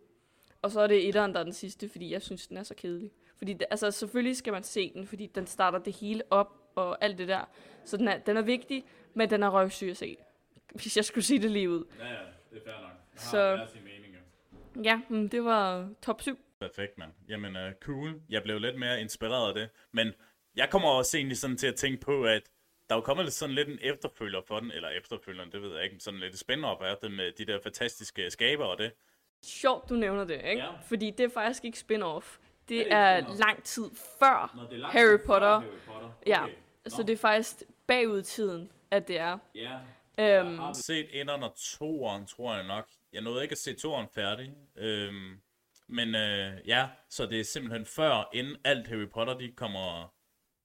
Og 0.62 0.70
så 0.70 0.80
er 0.80 0.86
det 0.86 1.08
etteren, 1.08 1.32
der 1.34 1.40
er 1.40 1.44
den 1.44 1.52
sidste, 1.52 1.88
fordi 1.88 2.10
jeg 2.12 2.22
synes, 2.22 2.46
den 2.46 2.56
er 2.56 2.62
så 2.62 2.74
kedelig. 2.74 3.10
Fordi, 3.38 3.56
altså 3.70 3.90
selvfølgelig 3.90 4.36
skal 4.36 4.52
man 4.52 4.62
se 4.62 4.92
den, 4.94 5.06
fordi 5.06 5.26
den 5.26 5.46
starter 5.46 5.78
det 5.78 5.92
hele 5.92 6.22
op 6.30 6.52
og 6.74 7.04
alt 7.04 7.18
det 7.18 7.28
der. 7.28 7.44
Så 7.84 7.96
den 7.96 8.08
er, 8.08 8.18
den 8.18 8.36
er 8.36 8.42
vigtig, 8.42 8.84
men 9.14 9.30
den 9.30 9.42
er 9.42 9.48
røvsyg 9.48 9.88
at 9.90 9.96
se. 9.96 10.16
Hvis 10.74 10.96
jeg 10.96 11.04
skulle 11.04 11.24
sige 11.24 11.42
det 11.42 11.50
lige 11.50 11.70
ud. 11.70 11.84
Ja, 11.98 12.06
ja, 12.06 12.12
det 12.50 12.58
er 12.58 12.64
fair 12.64 12.80
nok. 12.80 12.90
Jeg 13.14 13.22
har 13.22 13.30
Så- 13.30 13.56
hver 13.56 13.66
sin 13.66 13.84
mening. 13.84 14.16
Ja, 14.84 15.00
mm, 15.08 15.28
det 15.28 15.44
var 15.44 15.88
top 16.02 16.22
7. 16.22 16.38
Perfekt, 16.60 16.98
mand. 16.98 17.10
Jamen, 17.28 17.56
uh, 17.56 17.72
cool. 17.80 18.20
Jeg 18.30 18.42
blev 18.42 18.58
lidt 18.58 18.78
mere 18.78 19.00
inspireret 19.00 19.48
af 19.48 19.54
det. 19.54 19.68
Men 19.92 20.12
jeg 20.56 20.70
kommer 20.70 20.88
også 20.88 21.16
egentlig 21.16 21.36
sådan 21.38 21.56
til 21.56 21.66
at 21.66 21.74
tænke 21.74 22.00
på, 22.00 22.24
at 22.24 22.42
der 22.88 22.94
er 22.94 22.98
jo 22.98 23.02
kommet 23.02 23.26
lidt 23.26 23.34
sådan 23.34 23.54
lidt 23.54 23.68
en 23.68 23.78
efterfølger 23.82 24.40
for 24.46 24.60
den, 24.60 24.70
eller 24.70 24.88
efterfølgeren, 24.88 25.52
det 25.52 25.62
ved 25.62 25.74
jeg 25.74 25.84
ikke, 25.84 25.94
men 25.94 26.00
sådan 26.00 26.20
lidt 26.20 26.38
spændende 26.38 26.68
op 26.68 26.82
af 26.82 26.96
det 27.02 27.12
med 27.12 27.32
de 27.32 27.44
der 27.44 27.58
fantastiske 27.62 28.30
skaber 28.30 28.64
og 28.64 28.78
det. 28.78 28.92
Sjovt, 29.42 29.88
du 29.88 29.94
nævner 29.94 30.24
det, 30.24 30.34
ikke? 30.36 30.62
Ja. 30.62 30.70
Fordi 30.86 31.10
det 31.10 31.24
er 31.24 31.28
faktisk 31.30 31.64
ikke 31.64 31.78
spin-off. 31.78 32.38
Det 32.68 32.74
ikke 32.74 32.90
er, 32.90 33.20
spin-off? 33.22 33.38
lang 33.40 33.62
tid 33.62 33.84
før. 34.18 34.52
Når 34.56 34.62
det 34.62 34.72
er 34.72 34.78
lang 34.78 34.92
Harry 34.92 35.18
tid 35.18 35.18
før 35.18 35.26
Potter. 35.26 35.60
Harry 35.60 35.78
Potter. 35.86 36.10
Ja, 36.26 36.44
Okay. 36.44 36.54
Så 36.88 37.02
Nå. 37.02 37.06
det 37.06 37.12
er 37.12 37.16
faktisk 37.16 37.62
bagud 37.86 38.18
i 38.20 38.22
tiden, 38.22 38.70
at 38.90 39.08
det 39.08 39.18
er. 39.18 39.38
Ja. 39.54 39.72
Øhm, 40.18 40.50
Jeg 40.50 40.56
har 40.58 40.72
set 40.72 41.06
etteren 41.12 41.42
og 41.42 41.52
toeren, 41.56 42.26
tror 42.26 42.54
jeg 42.54 42.64
nok. 42.66 42.88
Jeg 43.12 43.22
nåede 43.22 43.42
ikke 43.42 43.52
at 43.52 43.58
se 43.58 43.74
toeren 43.74 44.08
færdig. 44.14 44.52
Øhm, 44.76 45.40
men 45.86 46.14
øh, 46.14 46.52
ja, 46.66 46.88
så 47.08 47.26
det 47.26 47.40
er 47.40 47.44
simpelthen 47.44 47.86
før, 47.86 48.28
inden 48.32 48.56
alt 48.64 48.86
Harry 48.88 49.08
Potter, 49.08 49.38
de 49.38 49.52
kommer, 49.52 50.12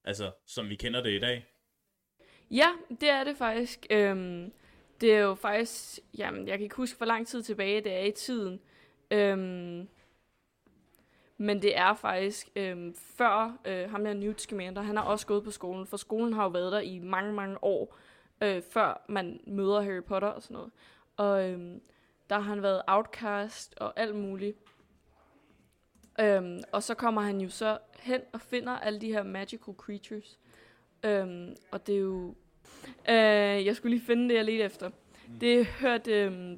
altså, 0.03 0.31
som 0.45 0.69
vi 0.69 0.75
kender 0.75 1.03
det 1.03 1.11
i 1.11 1.19
dag. 1.19 1.45
Ja, 2.51 2.67
det 3.01 3.09
er 3.09 3.23
det 3.23 3.37
faktisk. 3.37 3.85
Øhm, 3.89 4.53
det 5.01 5.13
er 5.13 5.19
jo 5.19 5.35
faktisk, 5.35 5.99
jamen, 6.17 6.47
jeg 6.47 6.57
kan 6.57 6.63
ikke 6.63 6.75
huske, 6.75 6.97
hvor 6.97 7.05
lang 7.05 7.27
tid 7.27 7.43
tilbage 7.43 7.81
det 7.81 7.93
er 7.93 8.03
i 8.03 8.11
tiden. 8.11 8.59
Øhm, 9.11 9.87
men 11.37 11.61
det 11.61 11.77
er 11.77 11.93
faktisk 11.93 12.49
øhm, 12.55 12.95
før 12.95 13.57
øh, 13.65 13.89
ham 13.89 14.03
der 14.03 14.13
Newt 14.13 14.41
Scamander, 14.41 14.81
han 14.81 14.97
har 14.97 15.03
også 15.03 15.27
gået 15.27 15.43
på 15.43 15.51
skolen, 15.51 15.87
for 15.87 15.97
skolen 15.97 16.33
har 16.33 16.43
jo 16.43 16.49
været 16.49 16.71
der 16.71 16.79
i 16.79 16.99
mange, 16.99 17.33
mange 17.33 17.63
år, 17.63 17.97
øh, 18.41 18.61
før 18.61 19.05
man 19.09 19.39
møder 19.47 19.81
Harry 19.81 20.03
Potter 20.03 20.27
og 20.27 20.43
sådan 20.43 20.55
noget. 20.55 20.71
Og 21.17 21.49
øhm, 21.49 21.81
der 22.29 22.35
har 22.35 22.41
han 22.41 22.63
været 22.63 22.81
outcast 22.87 23.75
og 23.77 23.99
alt 23.99 24.15
muligt. 24.15 24.57
Øhm, 26.19 26.61
og 26.71 26.83
så 26.83 26.93
kommer 26.93 27.21
han 27.21 27.41
jo 27.41 27.49
så 27.49 27.77
hen 27.99 28.21
og 28.33 28.41
finder 28.41 28.71
alle 28.71 29.01
de 29.01 29.11
her 29.11 29.23
magical 29.23 29.73
creatures. 29.77 30.39
Øhm, 31.03 31.55
og 31.71 31.87
det 31.87 31.95
er 31.95 31.99
jo... 31.99 32.35
Øh, 33.09 33.65
jeg 33.65 33.75
skulle 33.75 33.95
lige 33.97 34.05
finde 34.05 34.29
det, 34.29 34.35
jeg 34.35 34.45
ledte 34.45 34.63
efter. 34.63 34.89
Det 35.41 35.59
er 35.59 35.63
hørt... 35.63 36.07
Øh, 36.07 36.57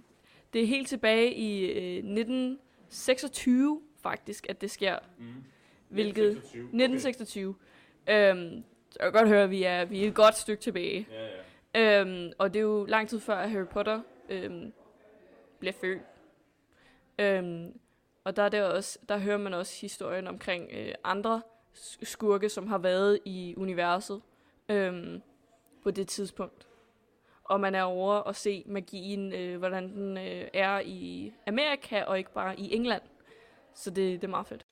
det 0.54 0.62
er 0.64 0.68
helt 0.68 0.88
tilbage 0.88 1.34
i 1.34 1.66
øh, 1.66 1.96
1926, 1.96 3.82
faktisk, 4.02 4.46
at 4.50 4.62
det 4.62 4.72
sker. 4.72 5.00
Mm. 5.18 5.26
Hvilket... 5.90 6.28
1926. 6.28 6.64
1926. 6.64 7.56
Øhm, 8.10 8.64
så 8.90 8.98
jeg 9.00 9.12
kan 9.12 9.20
godt 9.20 9.28
høre, 9.28 9.44
at 9.44 9.50
vi 9.50 9.64
er, 9.64 9.86
vi 9.86 10.04
er 10.04 10.08
et 10.08 10.14
godt 10.14 10.38
stykke 10.38 10.62
tilbage. 10.62 11.08
Okay. 11.10 11.20
Ja, 11.76 11.98
ja. 11.98 12.02
Øhm, 12.02 12.32
og 12.38 12.54
det 12.54 12.60
er 12.60 12.64
jo 12.64 12.86
lang 12.86 13.10
tid 13.10 13.20
før, 13.20 13.36
at 13.36 13.52
Harry 13.52 13.68
Potter 13.68 14.02
øhm, 14.30 14.74
bliver 15.60 15.74
født. 15.74 16.02
Øhm, 17.20 17.80
og 18.24 18.36
der, 18.36 18.44
er 18.44 18.50
det 18.50 18.64
også, 18.64 19.00
der 19.10 19.18
hører 19.18 19.38
man 19.38 19.54
også 19.54 19.82
historien 19.82 20.28
omkring 20.28 20.70
øh, 20.74 20.94
andre 21.04 21.42
skurke, 22.04 22.50
som 22.50 22.68
har 22.68 22.78
været 22.78 23.20
i 23.26 23.54
universet 23.58 24.22
øhm, 24.70 25.22
på 25.84 25.92
det 25.92 26.08
tidspunkt. 26.08 26.68
Og 27.44 27.60
man 27.60 27.76
er 27.76 27.84
over 27.84 28.14
og 28.14 28.36
se 28.36 28.64
magien, 28.68 29.34
øh, 29.34 29.58
hvordan 29.58 29.90
den 29.94 30.18
øh, 30.18 30.48
er 30.54 30.80
i 30.80 31.34
Amerika, 31.48 32.04
og 32.04 32.18
ikke 32.18 32.34
bare 32.34 32.60
i 32.60 32.76
England. 32.76 33.02
Så 33.76 33.90
det, 33.90 34.22
det 34.22 34.24
er 34.24 34.32
meget 34.32 34.48
fedt. 34.48 34.64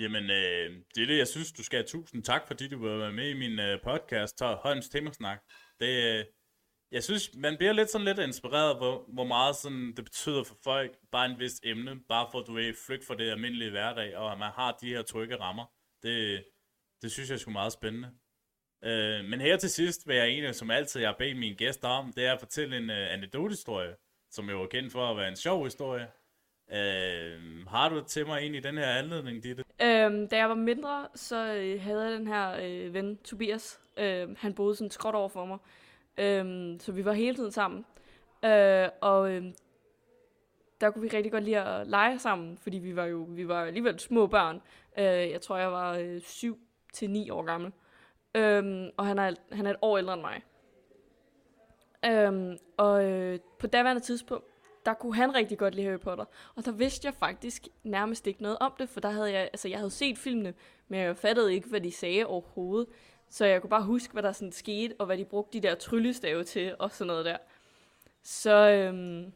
Jamen, 0.00 0.30
øh, 0.30 0.70
det 0.94 1.02
er 1.02 1.06
det, 1.06 1.18
jeg 1.18 1.28
synes, 1.28 1.52
du 1.52 1.62
skal 1.62 1.78
have 1.78 1.86
tusind 1.86 2.22
tak, 2.24 2.46
fordi 2.46 2.68
du 2.68 2.78
vil 2.78 2.98
være 2.98 3.12
med 3.12 3.28
i 3.28 3.34
min 3.34 3.58
øh, 3.60 3.78
podcast, 3.84 4.38
Tør 4.38 4.54
Holms 4.54 4.88
Temassnak. 4.88 5.38
Det, 5.80 6.18
øh, 6.18 6.24
jeg 6.92 7.02
synes, 7.04 7.30
man 7.34 7.56
bliver 7.56 7.72
lidt 7.72 7.90
sådan 7.90 8.04
lidt 8.04 8.18
inspireret, 8.18 8.76
hvor, 8.76 9.04
hvor 9.08 9.24
meget 9.24 9.56
sådan, 9.56 9.92
det 9.96 10.04
betyder 10.04 10.44
for 10.44 10.56
folk, 10.64 10.98
bare 11.12 11.26
en 11.26 11.38
vis 11.38 11.60
emne, 11.64 12.00
bare 12.08 12.28
for 12.32 12.40
at 12.40 12.46
du 12.46 12.58
er 12.58 12.72
flygt 12.86 13.06
for 13.06 13.14
det 13.14 13.30
almindelige 13.30 13.70
hverdag, 13.70 14.16
og 14.16 14.32
at 14.32 14.38
man 14.38 14.50
har 14.50 14.78
de 14.80 14.88
her 14.88 15.02
trygge 15.02 15.36
rammer. 15.36 15.64
Det, 16.02 16.44
det 17.02 17.12
synes 17.12 17.28
jeg 17.28 17.34
er 17.34 17.38
sgu 17.38 17.50
meget 17.50 17.72
spændende. 17.72 18.10
Øh, 18.84 19.24
men 19.24 19.40
her 19.40 19.56
til 19.56 19.70
sidst 19.70 20.08
vil 20.08 20.16
jeg 20.16 20.26
egentlig, 20.26 20.54
som 20.54 20.70
altid, 20.70 21.00
jeg 21.00 21.10
har 21.10 21.16
bedt 21.18 21.38
mine 21.38 21.56
gæster 21.56 21.88
om, 21.88 22.12
det 22.12 22.26
er 22.26 22.32
at 22.32 22.40
fortælle 22.40 22.76
en 22.76 22.90
øh, 22.90 23.12
anekdotehistorie, 23.12 23.94
som 24.30 24.50
jo 24.50 24.62
er 24.62 24.66
kendt 24.66 24.92
for 24.92 25.10
at 25.10 25.16
være 25.16 25.28
en 25.28 25.36
sjov 25.36 25.64
historie. 25.64 26.08
Øh, 26.72 27.66
har 27.66 27.88
du 27.88 28.04
til 28.04 28.26
mig 28.26 28.42
ind 28.42 28.56
i 28.56 28.60
den 28.60 28.78
her 28.78 28.86
anledning, 28.86 29.42
Ditte? 29.42 29.64
Øhm, 29.82 30.28
da 30.28 30.36
jeg 30.36 30.48
var 30.48 30.54
mindre, 30.54 31.08
så 31.14 31.54
øh, 31.54 31.82
havde 31.82 32.02
jeg 32.02 32.12
den 32.18 32.26
her 32.26 32.56
øh, 32.62 32.94
ven, 32.94 33.16
Tobias. 33.16 33.80
Øh, 33.96 34.36
han 34.38 34.54
boede 34.54 34.76
sådan 34.76 34.90
skråt 34.90 35.14
over 35.14 35.28
for 35.28 35.44
mig. 35.44 35.58
Øhm, 36.20 36.80
så 36.80 36.92
vi 36.92 37.04
var 37.04 37.12
hele 37.12 37.36
tiden 37.36 37.52
sammen. 37.52 37.84
Øh, 38.44 38.88
og 39.00 39.32
øhm, 39.32 39.54
der 40.80 40.90
kunne 40.90 41.02
vi 41.02 41.16
rigtig 41.16 41.32
godt 41.32 41.44
lide 41.44 41.60
at 41.60 41.86
lege 41.86 42.18
sammen, 42.18 42.58
fordi 42.58 42.78
vi 42.78 42.96
var 42.96 43.04
jo 43.04 43.26
vi 43.28 43.48
var 43.48 43.64
alligevel 43.64 43.98
små 43.98 44.26
børn. 44.26 44.62
Øh, 44.98 45.04
jeg 45.04 45.40
tror, 45.40 45.56
jeg 45.56 45.72
var 45.72 45.96
øh, 45.96 46.20
7 46.20 46.58
til 46.92 47.10
9 47.10 47.30
år 47.30 47.42
gammel. 47.42 47.72
Øhm, 48.34 48.90
og 48.96 49.06
han 49.06 49.18
er, 49.18 49.34
han 49.52 49.66
er 49.66 49.70
et 49.70 49.76
år 49.82 49.98
ældre 49.98 50.14
end 50.14 50.22
mig. 50.22 50.42
Øhm, 52.04 52.58
og 52.76 53.04
øh, 53.04 53.38
på 53.58 53.66
daværende 53.66 54.02
tidspunkt, 54.02 54.44
der 54.86 54.94
kunne 54.94 55.14
han 55.14 55.34
rigtig 55.34 55.58
godt 55.58 55.74
lide 55.74 55.86
Harry 55.86 55.98
Potter. 55.98 56.24
Og 56.54 56.64
der 56.64 56.72
vidste 56.72 57.06
jeg 57.06 57.14
faktisk 57.14 57.68
nærmest 57.82 58.26
ikke 58.26 58.42
noget 58.42 58.58
om 58.60 58.72
det, 58.78 58.88
for 58.88 59.00
der 59.00 59.10
havde 59.10 59.32
jeg, 59.32 59.42
altså 59.42 59.68
jeg 59.68 59.78
havde 59.78 59.90
set 59.90 60.18
filmene, 60.18 60.54
men 60.88 61.00
jeg 61.00 61.16
fattede 61.16 61.54
ikke, 61.54 61.68
hvad 61.68 61.80
de 61.80 61.92
sagde 61.92 62.26
overhovedet. 62.26 62.88
Så 63.30 63.44
jeg 63.44 63.60
kunne 63.60 63.70
bare 63.70 63.84
huske, 63.84 64.12
hvad 64.12 64.22
der 64.22 64.32
sådan 64.32 64.52
skete, 64.52 64.94
og 64.98 65.06
hvad 65.06 65.18
de 65.18 65.24
brugte 65.24 65.58
de 65.58 65.68
der 65.68 65.74
tryllestave 65.74 66.44
til, 66.44 66.74
og 66.78 66.90
sådan 66.92 67.06
noget 67.06 67.24
der. 67.24 67.36
Så, 68.22 68.70
øhm, 68.70 69.32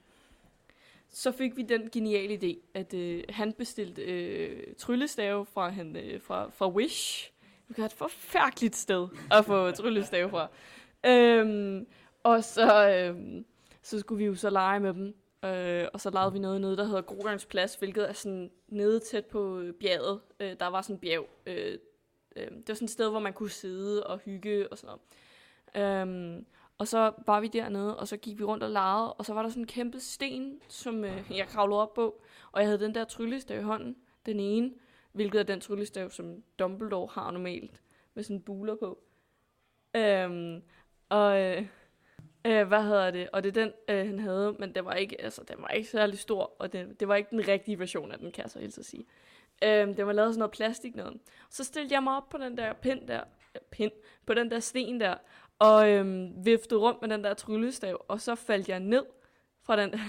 så 1.10 1.32
fik 1.32 1.56
vi 1.56 1.62
den 1.62 1.90
geniale 1.90 2.34
idé, 2.34 2.58
at 2.74 2.94
øh, 2.94 3.24
han 3.28 3.52
bestilte 3.52 4.02
øh, 4.02 4.74
tryllestave 4.78 5.46
fra, 5.46 5.68
han, 5.68 5.96
øh, 5.96 6.20
fra, 6.20 6.50
fra 6.50 6.68
Wish. 6.68 7.32
Det 7.68 7.78
er 7.78 7.84
et 7.84 7.92
forfærdeligt 7.92 8.76
sted 8.76 9.08
at 9.30 9.44
få 9.44 9.70
tryllestave 9.70 10.30
fra. 10.30 10.48
Øhm, 11.06 11.86
og 12.22 12.44
så, 12.44 12.88
øhm, 12.88 13.44
så 13.82 13.98
skulle 14.00 14.18
vi 14.18 14.24
jo 14.24 14.34
så 14.34 14.50
lege 14.50 14.80
med 14.80 14.94
dem. 14.94 15.14
Øh, 15.44 15.88
og 15.92 16.00
så 16.00 16.10
lavede 16.10 16.32
vi 16.32 16.38
noget 16.38 16.60
nede, 16.60 16.76
der 16.76 16.84
hedder 16.84 17.02
Grogangsplads, 17.02 17.74
hvilket 17.74 18.08
er 18.08 18.12
sådan 18.12 18.50
nede 18.68 19.00
tæt 19.00 19.26
på 19.26 19.58
øh, 19.58 19.74
bjerget. 19.74 20.20
Øh, 20.40 20.56
der 20.60 20.66
var 20.66 20.82
sådan 20.82 20.96
en 20.96 21.00
bjerg. 21.00 21.28
Øh, 21.46 21.78
øh, 22.36 22.50
det 22.50 22.68
var 22.68 22.74
sådan 22.74 22.84
et 22.86 22.90
sted, 22.90 23.10
hvor 23.10 23.20
man 23.20 23.32
kunne 23.32 23.50
sidde 23.50 24.06
og 24.06 24.18
hygge 24.18 24.72
og 24.72 24.78
sådan 24.78 24.96
noget. 25.74 26.02
Øhm, 26.02 26.46
og 26.78 26.88
så 26.88 27.12
var 27.26 27.40
vi 27.40 27.48
dernede, 27.48 27.96
og 27.98 28.08
så 28.08 28.16
gik 28.16 28.38
vi 28.38 28.44
rundt 28.44 28.62
og 28.62 28.70
legede, 28.70 29.12
og 29.12 29.24
så 29.24 29.34
var 29.34 29.42
der 29.42 29.48
sådan 29.48 29.62
en 29.62 29.66
kæmpe 29.66 30.00
sten, 30.00 30.60
som 30.68 31.04
øh, 31.04 31.30
jeg 31.30 31.48
kravlede 31.48 31.82
op 31.82 31.94
på. 31.94 32.22
Og 32.52 32.60
jeg 32.60 32.68
havde 32.68 32.80
den 32.84 32.94
der 32.94 33.04
tryllestav 33.04 33.60
i 33.60 33.62
hånden, 33.62 33.96
den 34.26 34.40
ene. 34.40 34.72
hvilket 35.12 35.38
er 35.38 35.44
den 35.44 35.60
tryllestav, 35.60 36.10
som 36.10 36.42
Dumbledore 36.58 37.08
har 37.12 37.30
normalt, 37.30 37.80
med 38.14 38.22
sådan 38.22 38.36
en 38.36 38.42
buler 38.42 38.76
på. 38.76 38.98
Øhm, 39.96 40.62
og 41.08 41.40
øh, 41.40 41.66
øh, 42.46 42.68
hvad 42.68 42.82
hedder 42.82 43.10
det? 43.10 43.30
Og 43.30 43.42
det 43.42 43.56
er 43.56 43.64
den, 43.64 43.72
øh, 43.88 44.06
han 44.06 44.18
havde, 44.18 44.56
men 44.58 44.74
det 44.74 44.84
var 44.84 44.94
ikke, 44.94 45.20
altså, 45.20 45.42
den 45.48 45.56
var 45.58 45.68
ikke 45.68 45.88
særlig 45.88 46.18
stor, 46.18 46.52
og 46.58 46.72
det, 46.72 47.00
det 47.00 47.08
var 47.08 47.14
ikke 47.14 47.30
den 47.30 47.48
rigtige 47.48 47.78
version 47.78 48.12
af 48.12 48.18
den, 48.18 48.32
kan 48.32 48.42
jeg 48.42 48.50
så 48.50 48.58
helst 48.58 48.78
at 48.78 48.84
sige. 48.84 49.06
Øhm, 49.62 49.94
det 49.94 50.06
var 50.06 50.12
lavet 50.12 50.34
sådan 50.34 50.38
noget 50.38 50.50
plastik 50.50 50.96
noget. 50.96 51.20
Så 51.50 51.64
stillede 51.64 51.94
jeg 51.94 52.02
mig 52.02 52.16
op 52.16 52.28
på 52.28 52.38
den 52.38 52.56
der 52.56 52.72
pind 52.72 53.08
der, 53.08 53.20
pind, 53.70 53.92
på 54.26 54.34
den 54.34 54.50
der 54.50 54.60
sten 54.60 55.00
der, 55.00 55.14
og 55.58 55.90
øhm, 55.90 56.44
viftede 56.44 56.80
rundt 56.80 57.02
med 57.02 57.08
den 57.08 57.24
der 57.24 57.34
tryllestav, 57.34 58.04
og 58.08 58.20
så 58.20 58.34
faldt 58.34 58.68
jeg 58.68 58.80
ned 58.80 59.04
fra 59.62 59.82
den 59.82 59.94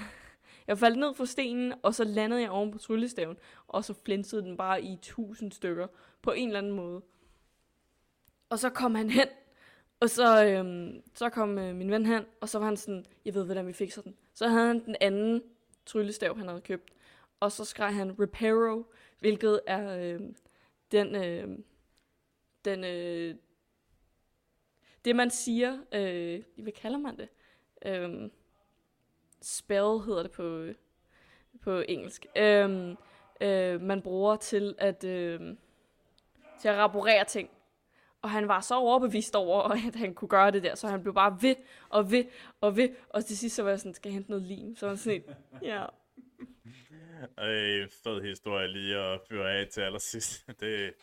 Jeg 0.68 0.78
faldt 0.78 0.98
ned 0.98 1.14
fra 1.14 1.26
stenen, 1.26 1.74
og 1.84 1.96
så 1.96 2.04
landede 2.04 2.42
jeg 2.42 2.50
oven 2.50 2.72
på 2.72 2.78
tryllestaven, 2.78 3.38
og 3.68 3.86
så 3.86 3.94
flinsede 4.06 4.42
den 4.42 4.58
bare 4.58 4.84
i 4.84 4.98
tusind 5.02 5.52
stykker, 5.52 5.88
på 6.22 6.32
en 6.32 6.48
eller 6.48 6.60
anden 6.60 6.72
måde. 6.72 7.02
Og 8.50 8.60
så 8.60 8.70
kom 8.70 8.96
han 8.96 9.10
hen, 9.10 9.28
og 10.00 10.10
så, 10.10 10.46
øhm, 10.46 11.02
så 11.14 11.30
kom 11.30 11.58
øh, 11.58 11.76
min 11.76 11.92
ven 11.92 12.06
hen, 12.06 12.26
og 12.42 12.50
så 12.50 12.60
var 12.60 12.66
han 12.66 12.78
sådan, 12.78 13.06
jeg 13.26 13.34
ved, 13.34 13.46
hvordan 13.46 13.68
vi 13.68 13.74
fikser 13.74 14.02
den. 14.02 14.16
Så 14.34 14.48
havde 14.48 14.68
han 14.68 14.86
den 14.86 14.96
anden 15.02 15.44
tryllestav, 15.86 16.38
han 16.38 16.48
havde 16.48 16.62
købt. 16.62 16.92
Og 17.40 17.52
så 17.52 17.66
skreg 17.66 17.96
han 17.96 18.20
Reparo, 18.20 18.84
hvilket 19.20 19.62
er 19.68 19.98
øh, 19.98 20.20
den, 20.92 21.16
øh, 21.16 21.60
den, 22.66 22.84
øh, 22.84 23.36
det 25.06 25.16
man 25.16 25.30
siger, 25.30 25.78
øh, 25.92 26.44
hvad 26.58 26.72
kalder 26.72 26.98
man 26.98 27.18
det? 27.18 27.30
Øh, 27.86 28.30
spell 29.42 30.00
hedder 30.06 30.22
det 30.24 30.32
på, 30.32 30.68
på 31.62 31.84
engelsk. 31.88 32.26
Øh, 32.36 32.96
øh, 33.42 33.82
man 33.82 34.02
bruger 34.02 34.36
til 34.36 34.76
at, 34.78 35.04
øh, 35.04 35.40
til 36.62 36.68
at 36.68 36.78
rapportere 36.78 37.26
ting. 37.26 37.50
Og 38.22 38.30
han 38.32 38.48
var 38.48 38.62
så 38.62 38.76
overbevist 38.76 39.36
over, 39.36 39.62
at 39.88 39.96
han 39.96 40.14
kunne 40.14 40.28
gøre 40.28 40.52
det 40.52 40.64
der, 40.64 40.76
så 40.76 40.88
han 40.88 41.02
blev 41.02 41.14
bare 41.14 41.38
ved 41.42 41.56
og 41.90 42.12
ved 42.12 42.26
og 42.62 42.78
ved. 42.78 42.90
Og 43.10 43.26
til 43.26 43.38
sidst 43.38 43.56
så 43.56 43.64
var 43.64 43.70
jeg 43.70 43.80
sådan, 43.80 43.94
skal 43.94 44.10
jeg 44.10 44.14
hente 44.14 44.30
noget 44.30 44.46
lim? 44.46 44.76
Så 44.76 44.88
var 44.88 44.96
sådan 44.96 45.24
ja. 45.62 45.86
Ej, 47.38 47.88
fed 48.04 48.22
historie 48.22 48.68
lige 48.68 48.98
at 48.98 49.22
fyre 49.30 49.52
af 49.52 49.68
til 49.68 49.82
allersidst. 49.82 50.48
Det, 50.60 50.94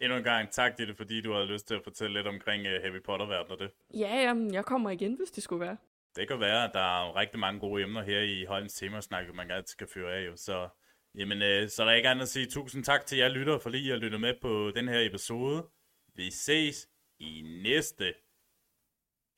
endnu 0.00 0.18
en 0.18 0.24
gang 0.24 0.50
tak 0.50 0.76
til 0.76 0.88
det, 0.88 0.96
fordi 0.96 1.20
du 1.20 1.32
har 1.32 1.44
lyst 1.44 1.68
til 1.68 1.74
at 1.74 1.84
fortælle 1.84 2.14
lidt 2.14 2.26
omkring 2.26 2.62
uh, 2.62 2.82
Harry 2.82 3.02
Potter-verdenen 3.04 3.52
og 3.52 3.58
det. 3.58 3.70
Ja, 3.94 4.16
jamen, 4.16 4.54
jeg 4.54 4.64
kommer 4.64 4.90
igen, 4.90 5.14
hvis 5.14 5.30
det 5.30 5.42
skulle 5.42 5.60
være. 5.60 5.76
Det 6.16 6.28
kan 6.28 6.40
være, 6.40 6.64
at 6.64 6.70
der 6.74 6.80
er 6.80 7.16
rigtig 7.16 7.40
mange 7.40 7.60
gode 7.60 7.82
emner 7.82 8.02
her 8.02 8.20
i 8.20 8.44
Holms 8.44 8.74
Temasnak, 8.74 9.34
man 9.34 9.50
altid 9.50 9.76
kan 9.76 9.88
fyre 9.94 10.12
af. 10.12 10.26
Jo. 10.26 10.36
Så, 10.36 10.68
jamen, 11.14 11.38
uh, 11.38 11.68
så 11.68 11.84
der 11.84 11.90
er 11.90 11.94
ikke 11.94 12.08
andet 12.08 12.22
at 12.22 12.28
sige 12.28 12.46
tusind 12.46 12.84
tak 12.84 13.06
til 13.06 13.18
jer 13.18 13.28
lyttere 13.28 13.60
for 13.60 13.70
lige 13.70 13.92
at 13.92 13.98
lytte 13.98 14.18
med 14.18 14.34
på 14.42 14.70
den 14.74 14.88
her 14.88 15.00
episode. 15.00 15.66
Vi 16.14 16.30
ses 16.30 16.88
i 17.18 17.60
næste 17.62 18.14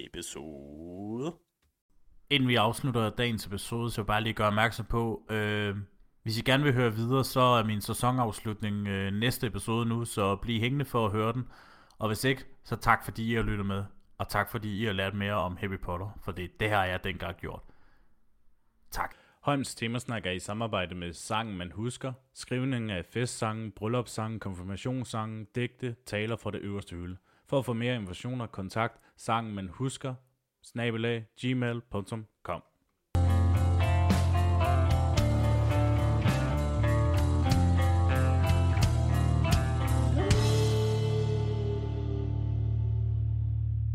episode. 0.00 1.34
Inden 2.30 2.48
vi 2.48 2.54
afslutter 2.54 3.10
dagens 3.10 3.46
episode, 3.46 3.90
så 3.90 4.00
vil 4.00 4.02
jeg 4.02 4.06
bare 4.06 4.22
lige 4.22 4.34
gøre 4.34 4.46
opmærksom 4.46 4.86
på, 4.86 5.26
øh, 5.30 5.76
hvis 6.24 6.38
I 6.38 6.42
gerne 6.42 6.64
vil 6.64 6.74
høre 6.74 6.94
videre, 6.94 7.24
så 7.24 7.40
er 7.40 7.64
min 7.64 7.80
sæsonafslutning 7.80 8.88
øh, 8.88 9.12
næste 9.12 9.46
episode 9.46 9.86
nu, 9.86 10.04
så 10.04 10.36
bliv 10.36 10.60
hængende 10.60 10.84
for 10.84 11.06
at 11.06 11.12
høre 11.12 11.32
den. 11.32 11.48
Og 11.98 12.08
hvis 12.08 12.24
ikke, 12.24 12.44
så 12.64 12.76
tak 12.76 13.04
fordi 13.04 13.32
I 13.32 13.34
har 13.34 13.42
lyttet 13.42 13.66
med, 13.66 13.84
og 14.18 14.28
tak 14.28 14.50
fordi 14.50 14.82
I 14.82 14.84
har 14.84 14.92
lært 14.92 15.14
mere 15.14 15.34
om 15.34 15.56
Harry 15.56 15.78
Potter, 15.78 16.18
for 16.24 16.32
det, 16.32 16.60
det 16.60 16.70
har 16.70 16.84
jeg 16.84 17.04
dengang 17.04 17.36
gjort. 17.36 17.62
Tak. 18.90 19.14
Holms 19.40 19.74
Temasnak 19.74 20.26
er 20.26 20.30
i 20.30 20.38
samarbejde 20.38 20.94
med 20.94 21.12
Sangen 21.12 21.58
Man 21.58 21.72
Husker, 21.72 22.12
skrivningen 22.34 22.90
af 22.90 23.04
festsangen, 23.04 23.72
bryllupssangen, 23.72 24.40
konfirmationssangen, 24.40 25.46
digte, 25.54 25.96
taler 26.06 26.36
fra 26.36 26.50
det 26.50 26.60
øverste 26.60 26.96
hylde. 26.96 27.16
For 27.46 27.58
at 27.58 27.64
få 27.64 27.72
mere 27.72 27.94
information 27.94 28.40
og 28.40 28.52
kontakt, 28.52 29.00
sangen 29.16 29.54
man 29.54 29.68
husker, 29.68 30.14
snabelag, 30.62 31.26
gmail.com. 31.40 32.26